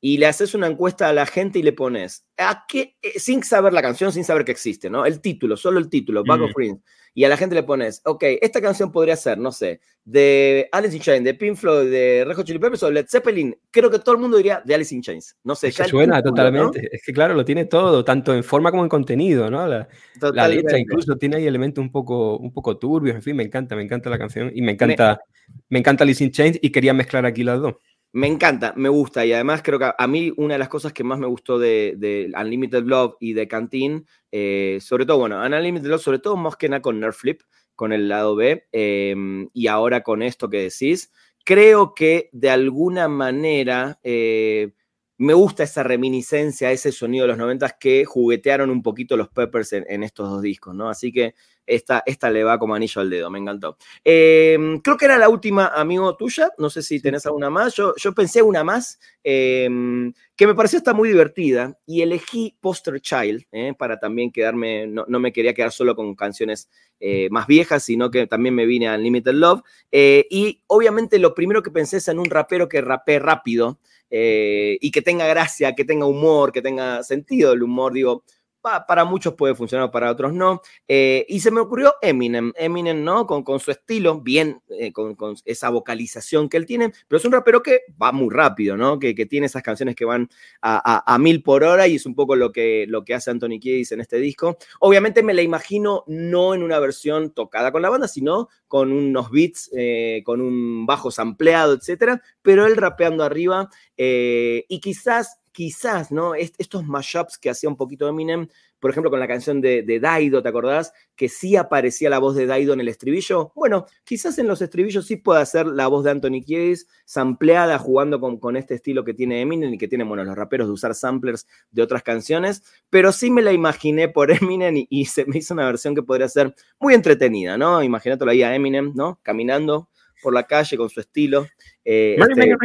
Y 0.04 0.18
le 0.18 0.26
haces 0.26 0.54
una 0.54 0.66
encuesta 0.66 1.08
a 1.08 1.12
la 1.12 1.26
gente 1.26 1.60
y 1.60 1.62
le 1.62 1.72
pones, 1.72 2.26
¿a 2.36 2.64
qué? 2.66 2.96
Eh, 3.00 3.20
sin 3.20 3.44
saber 3.44 3.72
la 3.72 3.82
canción, 3.82 4.12
sin 4.12 4.24
saber 4.24 4.44
que 4.44 4.50
existe, 4.50 4.90
¿no? 4.90 5.06
El 5.06 5.20
título, 5.20 5.56
solo 5.56 5.78
el 5.78 5.88
título, 5.88 6.24
Bag 6.24 6.42
of 6.42 6.50
mm. 6.50 6.54
Greens 6.56 6.80
y 7.14 7.24
a 7.24 7.28
la 7.28 7.36
gente 7.36 7.54
le 7.54 7.62
pones, 7.62 8.00
ok, 8.04 8.24
esta 8.40 8.60
canción 8.60 8.90
podría 8.90 9.16
ser, 9.16 9.36
no 9.36 9.52
sé, 9.52 9.80
de 10.04 10.68
Alice 10.72 10.96
in 10.96 11.02
Chains, 11.02 11.24
de 11.24 11.34
Pink 11.34 11.56
Floyd, 11.56 11.90
de 11.90 12.24
Red 12.26 12.36
Hot 12.36 12.46
Chili 12.46 12.58
Peppers 12.58 12.82
o 12.82 12.90
Led 12.90 13.06
Zeppelin, 13.06 13.54
creo 13.70 13.90
que 13.90 13.98
todo 13.98 14.14
el 14.14 14.20
mundo 14.20 14.38
diría 14.38 14.62
de 14.64 14.74
Alice 14.74 14.94
in 14.94 15.02
Chains. 15.02 15.36
No 15.44 15.54
sé, 15.54 15.70
ya 15.70 15.84
suena 15.84 16.22
totalmente. 16.22 16.88
Es 16.90 17.02
que 17.04 17.12
claro, 17.12 17.34
lo 17.34 17.44
tiene 17.44 17.66
todo, 17.66 18.02
tanto 18.04 18.34
en 18.34 18.42
forma 18.42 18.70
como 18.70 18.82
en 18.82 18.88
contenido, 18.88 19.50
¿no? 19.50 19.66
La, 19.66 19.88
la 20.32 20.48
letra 20.48 20.78
incluso 20.78 21.16
tiene 21.16 21.36
ahí 21.36 21.46
elementos 21.46 21.82
un 21.82 21.92
poco, 21.92 22.38
un 22.38 22.52
poco 22.52 22.78
turbios, 22.78 23.14
en 23.14 23.22
fin, 23.22 23.36
me 23.36 23.42
encanta, 23.42 23.76
me 23.76 23.82
encanta 23.82 24.08
la 24.08 24.18
canción 24.18 24.50
y 24.54 24.62
me 24.62 24.72
encanta, 24.72 25.20
me, 25.68 25.78
encanta 25.78 26.04
Alice 26.04 26.24
in 26.24 26.30
Chains 26.30 26.58
y 26.62 26.70
quería 26.70 26.94
mezclar 26.94 27.26
aquí 27.26 27.44
las 27.44 27.60
dos. 27.60 27.74
Me 28.14 28.26
encanta, 28.26 28.74
me 28.76 28.90
gusta 28.90 29.24
y 29.24 29.32
además 29.32 29.62
creo 29.62 29.78
que 29.78 29.90
a 29.96 30.06
mí 30.06 30.32
una 30.36 30.54
de 30.54 30.58
las 30.58 30.68
cosas 30.68 30.92
que 30.92 31.02
más 31.02 31.18
me 31.18 31.26
gustó 31.26 31.58
de, 31.58 32.30
Unlimited 32.38 32.82
Love 32.84 33.16
y 33.20 33.32
de 33.32 33.48
Canteen, 33.48 34.06
eh, 34.30 34.78
sobre 34.82 35.06
todo, 35.06 35.18
bueno, 35.18 35.42
Unlimited 35.42 35.86
Love, 35.88 36.02
sobre 36.02 36.18
todo 36.18 36.36
más 36.36 36.56
que 36.56 36.68
nada 36.68 36.82
con 36.82 37.00
Nerf 37.00 37.16
Flip, 37.16 37.40
con 37.74 37.90
el 37.90 38.10
lado 38.10 38.36
B, 38.36 38.66
em, 38.70 39.48
y 39.54 39.66
ahora 39.66 40.02
con 40.02 40.20
esto 40.22 40.50
que 40.50 40.58
decís, 40.58 41.10
creo 41.42 41.94
que 41.94 42.28
de 42.32 42.50
alguna 42.50 43.08
manera 43.08 43.98
eh, 44.02 44.72
me 45.16 45.32
gusta 45.32 45.62
esa 45.62 45.82
reminiscencia, 45.82 46.70
ese 46.70 46.92
sonido 46.92 47.24
de 47.24 47.28
los 47.28 47.38
noventas 47.38 47.76
que 47.80 48.04
juguetearon 48.04 48.68
un 48.68 48.82
poquito 48.82 49.16
los 49.16 49.30
Peppers 49.30 49.72
en 49.72 50.02
estos 50.02 50.28
dos 50.28 50.42
discos, 50.42 50.74
¿no? 50.74 50.90
Así 50.90 51.12
que 51.12 51.34
esta, 51.66 52.02
esta 52.06 52.30
le 52.30 52.44
va 52.44 52.58
como 52.58 52.74
anillo 52.74 53.00
al 53.00 53.10
dedo, 53.10 53.30
me 53.30 53.38
encantó. 53.38 53.76
Em, 54.04 54.80
creo 54.80 54.96
que 54.96 55.04
era 55.04 55.18
la 55.18 55.28
última, 55.28 55.68
amigo 55.68 56.16
tuya. 56.16 56.50
No 56.58 56.70
sé 56.70 56.82
si 56.82 57.00
tenés 57.00 57.24
alguna 57.26 57.50
más. 57.50 57.74
Yo, 57.74 57.94
yo 57.96 58.12
pensé 58.12 58.42
una 58.42 58.64
más 58.64 58.98
em, 59.22 60.12
que 60.36 60.46
me 60.46 60.54
pareció 60.54 60.78
está 60.78 60.92
muy 60.92 61.08
divertida 61.08 61.78
y 61.86 62.02
elegí 62.02 62.56
Poster 62.60 63.00
Child 63.00 63.44
eh, 63.52 63.74
para 63.78 63.98
también 63.98 64.32
quedarme. 64.32 64.86
No, 64.86 65.06
me 65.06 65.32
quería 65.32 65.54
quedar 65.54 65.72
solo 65.72 65.94
con 65.94 66.14
canciones 66.14 66.68
eh, 66.98 67.28
más 67.30 67.46
viejas, 67.46 67.84
sino 67.84 68.10
que 68.10 68.26
también 68.26 68.54
me 68.54 68.66
vine 68.66 68.88
a 68.88 68.94
Unlimited 68.94 69.34
Love. 69.34 69.62
Eh, 69.90 70.26
y 70.30 70.62
obviamente 70.66 71.18
lo 71.18 71.34
primero 71.34 71.62
que 71.62 71.70
pensé 71.70 71.98
es 71.98 72.08
en 72.08 72.18
un 72.18 72.26
rapero 72.26 72.68
que 72.68 72.80
rapee 72.80 73.18
rápido 73.18 73.78
y 74.14 74.90
que 74.90 75.00
tenga 75.00 75.26
gracia, 75.26 75.74
que 75.74 75.86
tenga 75.86 76.04
humor, 76.04 76.52
que 76.52 76.60
tenga 76.60 77.02
sentido 77.02 77.54
el 77.54 77.62
humor. 77.62 77.94
Digo 77.94 78.24
para 78.62 79.04
muchos 79.04 79.34
puede 79.34 79.54
funcionar, 79.54 79.90
para 79.90 80.10
otros 80.10 80.32
no. 80.32 80.62
Eh, 80.86 81.26
y 81.28 81.40
se 81.40 81.50
me 81.50 81.60
ocurrió 81.60 81.94
Eminem, 82.00 82.52
Eminem, 82.56 83.02
¿no? 83.02 83.26
Con, 83.26 83.42
con 83.42 83.58
su 83.60 83.70
estilo, 83.70 84.20
bien, 84.20 84.62
eh, 84.70 84.92
con, 84.92 85.16
esa 85.44 85.70
vocalización 85.70 86.48
que 86.48 86.56
él 86.56 86.66
tiene, 86.66 86.92
pero 87.08 87.18
es 87.18 87.24
un 87.24 87.32
rapero 87.32 87.62
que 87.62 87.80
va 88.00 88.12
muy 88.12 88.32
rápido, 88.32 88.76
¿no? 88.76 88.98
Que, 88.98 89.22
tiene 89.22 89.46
esas 89.46 89.62
canciones 89.62 89.94
que 89.94 90.04
van 90.04 90.28
a, 90.60 91.16
mil 91.18 91.42
por 91.42 91.62
hora 91.62 91.86
y 91.86 91.94
es 91.94 92.06
un 92.06 92.14
poco 92.14 92.34
lo 92.34 92.50
que, 92.50 92.86
lo 92.88 93.04
que 93.04 93.14
hace 93.14 93.30
Anthony 93.30 93.60
Kiedis 93.60 93.92
en 93.92 94.00
este 94.00 94.18
disco. 94.18 94.58
Obviamente 94.80 95.22
me 95.22 95.32
la 95.32 95.42
imagino 95.42 96.02
no 96.08 96.54
en 96.54 96.62
una 96.62 96.80
versión 96.80 97.30
tocada 97.30 97.70
con 97.70 97.82
la 97.82 97.88
banda, 97.88 98.08
sino 98.08 98.48
con 98.66 98.90
unos 98.90 99.30
beats, 99.30 99.70
eh, 99.76 100.22
con 100.24 100.40
un 100.40 100.86
bajo 100.86 101.12
sampleado, 101.12 101.74
etcétera, 101.74 102.20
pero 102.42 102.66
él 102.66 102.76
rapeando 102.76 103.22
arriba 103.22 103.70
y 103.96 104.80
quizás 104.80 105.41
quizás, 105.52 106.10
¿no? 106.10 106.34
estos 106.34 106.84
mashups 106.84 107.38
que 107.38 107.50
hacía 107.50 107.68
un 107.68 107.76
poquito 107.76 108.08
Eminem, 108.08 108.48
por 108.82 108.90
ejemplo, 108.90 109.10
con 109.10 109.20
la 109.20 109.28
canción 109.28 109.60
de, 109.60 110.00
Daido, 110.00 110.42
¿te 110.42 110.48
acordás? 110.48 110.92
Que 111.14 111.28
sí 111.28 111.54
aparecía 111.54 112.10
la 112.10 112.18
voz 112.18 112.34
de 112.34 112.46
Daido 112.46 112.72
en 112.72 112.80
el 112.80 112.88
estribillo. 112.88 113.52
Bueno, 113.54 113.86
quizás 114.02 114.38
en 114.38 114.48
los 114.48 114.60
estribillos 114.60 115.06
sí 115.06 115.14
pueda 115.14 115.46
ser 115.46 115.66
la 115.66 115.86
voz 115.86 116.02
de 116.02 116.10
Anthony 116.10 116.42
Kiedis, 116.44 116.88
sampleada, 117.04 117.78
jugando 117.78 118.18
con, 118.18 118.56
este 118.56 118.74
estilo 118.74 119.04
que 119.04 119.14
tiene 119.14 119.40
Eminem 119.40 119.72
y 119.72 119.78
que 119.78 119.86
tienen, 119.86 120.08
bueno, 120.08 120.24
los 120.24 120.34
raperos 120.34 120.66
de 120.66 120.72
usar 120.72 120.96
samplers 120.96 121.46
de 121.70 121.80
otras 121.80 122.02
canciones, 122.02 122.64
pero 122.90 123.12
sí 123.12 123.30
me 123.30 123.42
la 123.42 123.52
imaginé 123.52 124.08
por 124.08 124.32
Eminem 124.32 124.78
y, 124.78 124.88
y 124.90 125.04
se 125.04 125.26
me 125.26 125.38
hizo 125.38 125.54
una 125.54 125.66
versión 125.66 125.94
que 125.94 126.02
podría 126.02 126.28
ser 126.28 126.52
muy 126.80 126.94
entretenida, 126.94 127.56
¿no? 127.56 127.84
Imagínatelo 127.84 128.32
ahí 128.32 128.42
a 128.42 128.52
Eminem, 128.52 128.92
¿no? 128.96 129.20
Caminando 129.22 129.90
por 130.22 130.32
la 130.32 130.44
calle 130.44 130.76
con 130.76 130.88
su 130.88 131.00
estilo. 131.00 131.46
Eh, 131.84 132.16
este, 132.18 132.56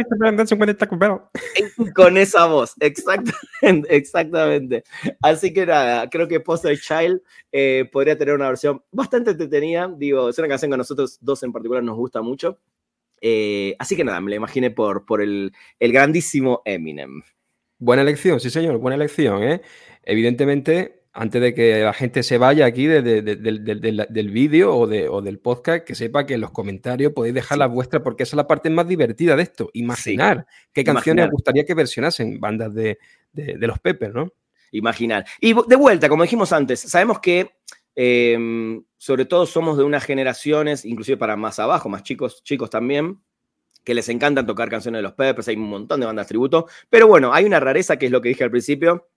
con 1.94 2.16
esa 2.16 2.46
voz, 2.46 2.74
exactamente, 2.80 3.34
exactamente. 3.96 4.84
Así 5.20 5.52
que 5.52 5.66
nada, 5.66 6.08
creo 6.08 6.28
que 6.28 6.40
Poster 6.40 6.78
Child 6.78 7.20
eh, 7.52 7.88
podría 7.92 8.16
tener 8.16 8.34
una 8.34 8.48
versión 8.48 8.82
bastante 8.92 9.32
entretenida. 9.32 9.92
Digo, 9.96 10.28
es 10.28 10.38
una 10.38 10.48
canción 10.48 10.70
que 10.70 10.76
a 10.76 10.78
nosotros 10.78 11.18
dos 11.20 11.42
en 11.42 11.52
particular 11.52 11.82
nos 11.82 11.96
gusta 11.96 12.22
mucho. 12.22 12.58
Eh, 13.20 13.74
así 13.78 13.96
que 13.96 14.04
nada, 14.04 14.20
me 14.20 14.30
la 14.30 14.36
imaginé 14.36 14.70
por, 14.70 15.04
por 15.04 15.20
el, 15.20 15.52
el 15.80 15.92
grandísimo 15.92 16.62
Eminem. 16.64 17.22
Buena 17.80 18.02
elección, 18.02 18.40
sí 18.40 18.50
señor, 18.50 18.78
buena 18.78 18.96
elección. 18.96 19.42
¿eh? 19.42 19.62
Evidentemente, 20.02 20.97
antes 21.12 21.40
de 21.40 21.54
que 21.54 21.82
la 21.82 21.92
gente 21.92 22.22
se 22.22 22.38
vaya 22.38 22.66
aquí 22.66 22.86
del 22.86 24.30
vídeo 24.30 24.76
o, 24.76 24.86
del 24.86 25.38
podcast, 25.38 25.84
que 25.84 25.94
sepa 25.94 26.26
que 26.26 26.34
en 26.34 26.40
los 26.40 26.50
comentarios 26.50 27.12
podéis 27.12 27.34
dejar 27.34 27.58
las 27.58 27.70
vuestras, 27.70 28.02
porque 28.02 28.22
esa 28.22 28.34
es 28.34 28.36
la 28.36 28.46
parte 28.46 28.70
más 28.70 28.86
divertida 28.86 29.34
de 29.34 29.42
esto. 29.42 29.70
Imaginar 29.72 30.46
qué 30.72 30.84
canciones 30.84 31.26
os 31.26 31.32
gustaría 31.32 31.64
que 31.64 31.74
versionasen 31.74 32.38
bandas 32.38 32.72
de, 32.74 32.98
los 33.32 33.78
Peppers, 33.78 34.14
¿no? 34.14 34.32
Imaginar. 34.70 35.24
Y 35.40 35.54
de 35.66 35.76
vuelta, 35.76 36.08
como 36.08 36.22
dijimos 36.22 36.52
antes, 36.52 36.80
sabemos 36.80 37.20
que 37.20 37.52
em, 37.94 38.84
sobre 38.96 39.24
todo 39.24 39.46
somos 39.46 39.78
de 39.78 39.84
unas 39.84 40.04
generaciones, 40.04 40.84
inclusive 40.84 41.16
para 41.16 41.36
más 41.36 41.58
abajo, 41.58 41.88
más 41.88 42.02
chicos, 42.02 42.44
chicos 42.44 42.68
también, 42.70 43.18
que 43.82 43.94
les 43.94 44.08
encantan 44.10 44.46
tocar 44.46 44.68
canciones 44.68 44.98
de 44.98 45.02
los 45.02 45.14
Peppers, 45.14 45.48
hay 45.48 45.56
un 45.56 45.70
montón 45.70 46.00
de 46.00 46.06
bandas 46.06 46.26
tributo, 46.26 46.66
pero 46.90 47.06
bueno, 47.08 47.32
hay 47.32 47.46
una 47.46 47.58
rareza 47.58 47.96
que 47.96 48.06
es 48.06 48.12
lo 48.12 48.20
que 48.20 48.28
dije 48.28 48.44
al 48.44 48.50
principio, 48.50 49.08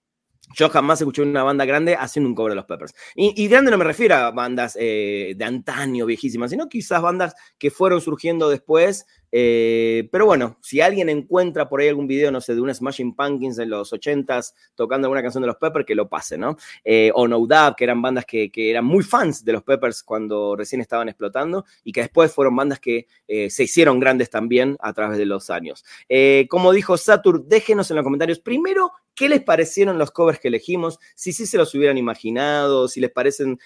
yo 0.54 0.68
jamás 0.68 1.00
escuché 1.00 1.22
una 1.22 1.42
banda 1.42 1.64
grande 1.64 1.96
haciendo 1.96 2.28
un 2.28 2.34
cover 2.34 2.52
de 2.52 2.56
los 2.56 2.64
Peppers. 2.66 2.94
Y, 3.14 3.48
grande 3.48 3.70
no 3.70 3.78
me 3.78 3.84
refiero 3.84 4.14
a 4.14 4.30
bandas 4.30 4.76
eh, 4.78 5.34
de 5.36 5.44
antaño, 5.44 6.06
viejísimas, 6.06 6.50
sino 6.50 6.68
quizás 6.68 7.02
bandas 7.02 7.34
que 7.58 7.70
fueron 7.70 8.00
surgiendo 8.00 8.48
después 8.48 9.06
Eh, 9.34 10.08
pero 10.12 10.26
bueno, 10.26 10.58
si 10.60 10.82
alguien 10.82 11.08
encuentra 11.08 11.68
por 11.68 11.80
ahí 11.80 11.88
algún 11.88 12.06
video, 12.06 12.30
no 12.30 12.42
sé, 12.42 12.54
de 12.54 12.60
un 12.60 12.72
Smashing 12.72 13.14
Pumpkins 13.14 13.58
en 13.58 13.70
los 13.70 13.92
80s 13.92 14.52
tocando 14.74 15.06
alguna 15.06 15.22
canción 15.22 15.40
de 15.40 15.46
los 15.46 15.56
Peppers, 15.56 15.86
que 15.86 15.94
lo 15.94 16.08
pase, 16.08 16.36
¿no? 16.36 16.58
Eh, 16.84 17.10
o 17.14 17.26
No 17.26 17.38
Doubt, 17.46 17.76
que 17.76 17.84
eran 17.84 18.02
bandas 18.02 18.26
que, 18.26 18.50
eran 18.54 18.84
muy 18.84 19.02
fans 19.02 19.44
de 19.44 19.52
los 19.52 19.62
Peppers 19.62 20.02
cuando 20.02 20.54
recién 20.54 20.82
estaban 20.82 21.08
explotando 21.08 21.64
y 21.82 21.92
que 21.92 22.02
después 22.02 22.32
fueron 22.32 22.54
bandas 22.54 22.78
que 22.78 23.06
eh, 23.26 23.48
se 23.48 23.64
hicieron 23.64 23.98
grandes 23.98 24.28
también 24.28 24.76
a 24.80 24.92
través 24.92 25.16
de 25.16 25.26
los 25.26 25.48
años. 25.48 25.84
como 26.48 26.72
dijo 26.72 26.96
Satur, 26.98 27.46
déjenos 27.46 27.90
en 27.90 27.96
los 27.96 28.04
comentarios 28.04 28.38
primero 28.38 28.92
¿Qué 29.14 29.28
les 29.28 29.42
parecieron 29.42 29.98
los 29.98 30.10
covers 30.10 30.40
que 30.40 30.48
elegimos? 30.48 30.98
Si 31.14 31.34
sí 31.34 31.44
se 31.44 31.58
los 31.58 31.74
hubieran 31.74 31.98
imaginado, 31.98 32.88
si 32.88 32.98
les 32.98 33.10
parecen 33.10 33.60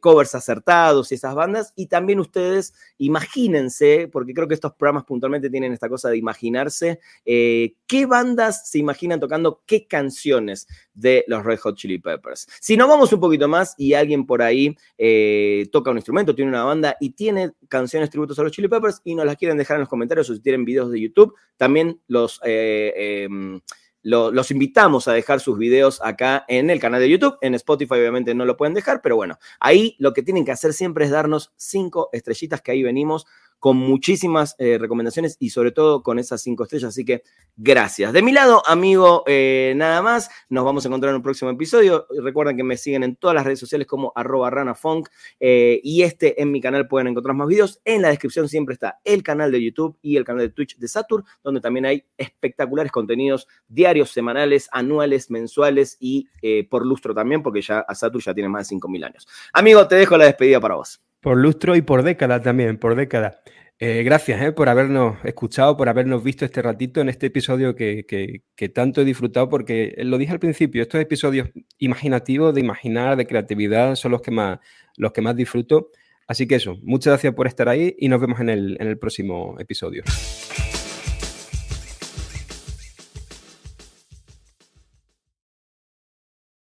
covers 0.00 0.34
acertados 0.34 1.12
y 1.12 1.16
esas 1.16 1.34
bandas. 1.34 1.74
Y 1.76 1.88
también 1.88 2.20
ustedes 2.20 2.72
imagínense, 2.96 4.08
porque 4.10 4.32
creo 4.32 4.48
que 4.48 4.54
estos 4.54 4.72
programas 4.72 4.97
puntualmente 5.04 5.50
tienen 5.50 5.72
esta 5.72 5.88
cosa 5.88 6.08
de 6.10 6.16
imaginarse, 6.16 7.00
eh, 7.24 7.74
qué 7.86 8.06
bandas 8.06 8.68
se 8.68 8.78
imaginan 8.78 9.20
tocando 9.20 9.62
qué 9.66 9.86
canciones 9.86 10.66
de 10.94 11.24
los 11.26 11.44
Red 11.44 11.58
Hot 11.60 11.76
Chili 11.76 11.98
Peppers. 11.98 12.46
Si 12.60 12.76
nos 12.76 12.88
vamos 12.88 13.12
un 13.12 13.20
poquito 13.20 13.48
más 13.48 13.74
y 13.76 13.94
alguien 13.94 14.26
por 14.26 14.42
ahí 14.42 14.76
eh, 14.96 15.68
toca 15.72 15.90
un 15.90 15.98
instrumento, 15.98 16.34
tiene 16.34 16.50
una 16.50 16.64
banda 16.64 16.96
y 17.00 17.10
tiene 17.10 17.52
canciones 17.68 18.10
tributos 18.10 18.38
a 18.38 18.42
los 18.42 18.52
Chili 18.52 18.68
Peppers 18.68 19.00
y 19.04 19.14
nos 19.14 19.26
las 19.26 19.36
quieren 19.36 19.56
dejar 19.56 19.76
en 19.76 19.80
los 19.80 19.88
comentarios 19.88 20.28
o 20.30 20.34
si 20.34 20.40
tienen 20.40 20.64
videos 20.64 20.90
de 20.90 21.00
YouTube, 21.00 21.34
también 21.56 22.00
los... 22.06 22.40
Em, 22.44 23.60
los 24.02 24.50
invitamos 24.50 25.08
a 25.08 25.12
dejar 25.12 25.40
sus 25.40 25.58
videos 25.58 26.00
acá 26.02 26.44
en 26.48 26.70
el 26.70 26.80
canal 26.80 27.00
de 27.00 27.10
YouTube. 27.10 27.36
En 27.40 27.54
Spotify 27.54 27.94
obviamente 27.94 28.34
no 28.34 28.44
lo 28.44 28.56
pueden 28.56 28.74
dejar, 28.74 29.02
pero 29.02 29.16
bueno, 29.16 29.38
ahí 29.60 29.96
lo 29.98 30.12
que 30.12 30.22
tienen 30.22 30.44
que 30.44 30.52
hacer 30.52 30.72
siempre 30.72 31.04
es 31.04 31.10
darnos 31.10 31.52
cinco 31.56 32.08
estrellitas 32.12 32.62
que 32.62 32.72
ahí 32.72 32.82
venimos 32.82 33.26
con 33.58 33.76
muchísimas 33.76 34.54
eh, 34.58 34.78
recomendaciones 34.78 35.36
y 35.38 35.50
sobre 35.50 35.72
todo 35.72 36.02
con 36.02 36.18
esas 36.18 36.42
cinco 36.42 36.64
estrellas. 36.64 36.90
Así 36.90 37.04
que 37.04 37.22
gracias. 37.56 38.12
De 38.12 38.22
mi 38.22 38.32
lado, 38.32 38.62
amigo, 38.66 39.24
eh, 39.26 39.72
nada 39.76 40.02
más. 40.02 40.30
Nos 40.48 40.64
vamos 40.64 40.84
a 40.84 40.88
encontrar 40.88 41.10
en 41.10 41.16
un 41.16 41.22
próximo 41.22 41.50
episodio. 41.50 42.06
Recuerden 42.22 42.56
que 42.56 42.64
me 42.64 42.76
siguen 42.76 43.02
en 43.02 43.16
todas 43.16 43.34
las 43.34 43.44
redes 43.44 43.58
sociales 43.58 43.86
como 43.86 44.12
arroba 44.14 44.50
ranafunk 44.50 45.08
eh, 45.40 45.80
y 45.82 46.02
este 46.02 46.40
en 46.40 46.52
mi 46.52 46.60
canal 46.60 46.86
pueden 46.86 47.08
encontrar 47.08 47.34
más 47.34 47.48
videos. 47.48 47.80
En 47.84 48.02
la 48.02 48.08
descripción 48.08 48.48
siempre 48.48 48.74
está 48.74 49.00
el 49.04 49.22
canal 49.22 49.50
de 49.50 49.62
YouTube 49.62 49.98
y 50.02 50.16
el 50.16 50.24
canal 50.24 50.42
de 50.42 50.50
Twitch 50.50 50.78
de 50.78 50.88
Satur, 50.88 51.24
donde 51.42 51.60
también 51.60 51.86
hay 51.86 52.04
espectaculares 52.16 52.92
contenidos 52.92 53.48
diarios, 53.66 54.10
semanales, 54.10 54.68
anuales, 54.72 55.30
mensuales 55.30 55.96
y 56.00 56.28
por 56.70 56.86
lustro 56.86 57.14
también, 57.14 57.42
porque 57.42 57.60
ya 57.60 57.80
a 57.80 57.94
Satur 57.94 58.22
ya 58.22 58.34
tiene 58.34 58.48
más 58.48 58.68
de 58.68 58.76
5.000 58.76 59.04
años. 59.04 59.26
Amigo, 59.52 59.86
te 59.88 59.96
dejo 59.96 60.16
la 60.16 60.24
despedida 60.24 60.60
para 60.60 60.76
vos. 60.76 61.00
Por 61.20 61.36
lustro 61.36 61.76
y 61.76 61.82
por 61.82 62.02
década 62.02 62.42
también, 62.42 62.78
por 62.78 62.94
década. 62.94 63.42
Eh, 63.80 64.02
gracias 64.02 64.42
eh, 64.42 64.50
por 64.50 64.68
habernos 64.68 65.18
escuchado, 65.24 65.76
por 65.76 65.88
habernos 65.88 66.24
visto 66.24 66.44
este 66.44 66.62
ratito 66.62 67.00
en 67.00 67.08
este 67.08 67.26
episodio 67.26 67.76
que, 67.76 68.04
que, 68.56 68.68
tanto 68.70 69.02
he 69.02 69.04
disfrutado, 69.04 69.48
porque 69.48 69.94
lo 69.98 70.18
dije 70.18 70.32
al 70.32 70.40
principio, 70.40 70.82
estos 70.82 71.00
episodios 71.00 71.50
imaginativos, 71.78 72.54
de 72.54 72.60
imaginar, 72.60 73.16
de 73.16 73.26
creatividad, 73.26 73.94
son 73.94 74.12
los 74.12 74.22
que 74.22 74.32
más, 74.32 74.58
los 74.96 75.12
que 75.12 75.22
más 75.22 75.36
disfruto. 75.36 75.90
Así 76.26 76.46
que 76.48 76.56
eso, 76.56 76.76
muchas 76.82 77.12
gracias 77.12 77.34
por 77.34 77.46
estar 77.46 77.68
ahí 77.68 77.94
y 77.98 78.08
nos 78.08 78.20
vemos 78.20 78.40
en 78.40 78.50
el, 78.50 78.76
en 78.80 78.88
el 78.88 78.98
próximo 78.98 79.56
episodio. 79.60 80.02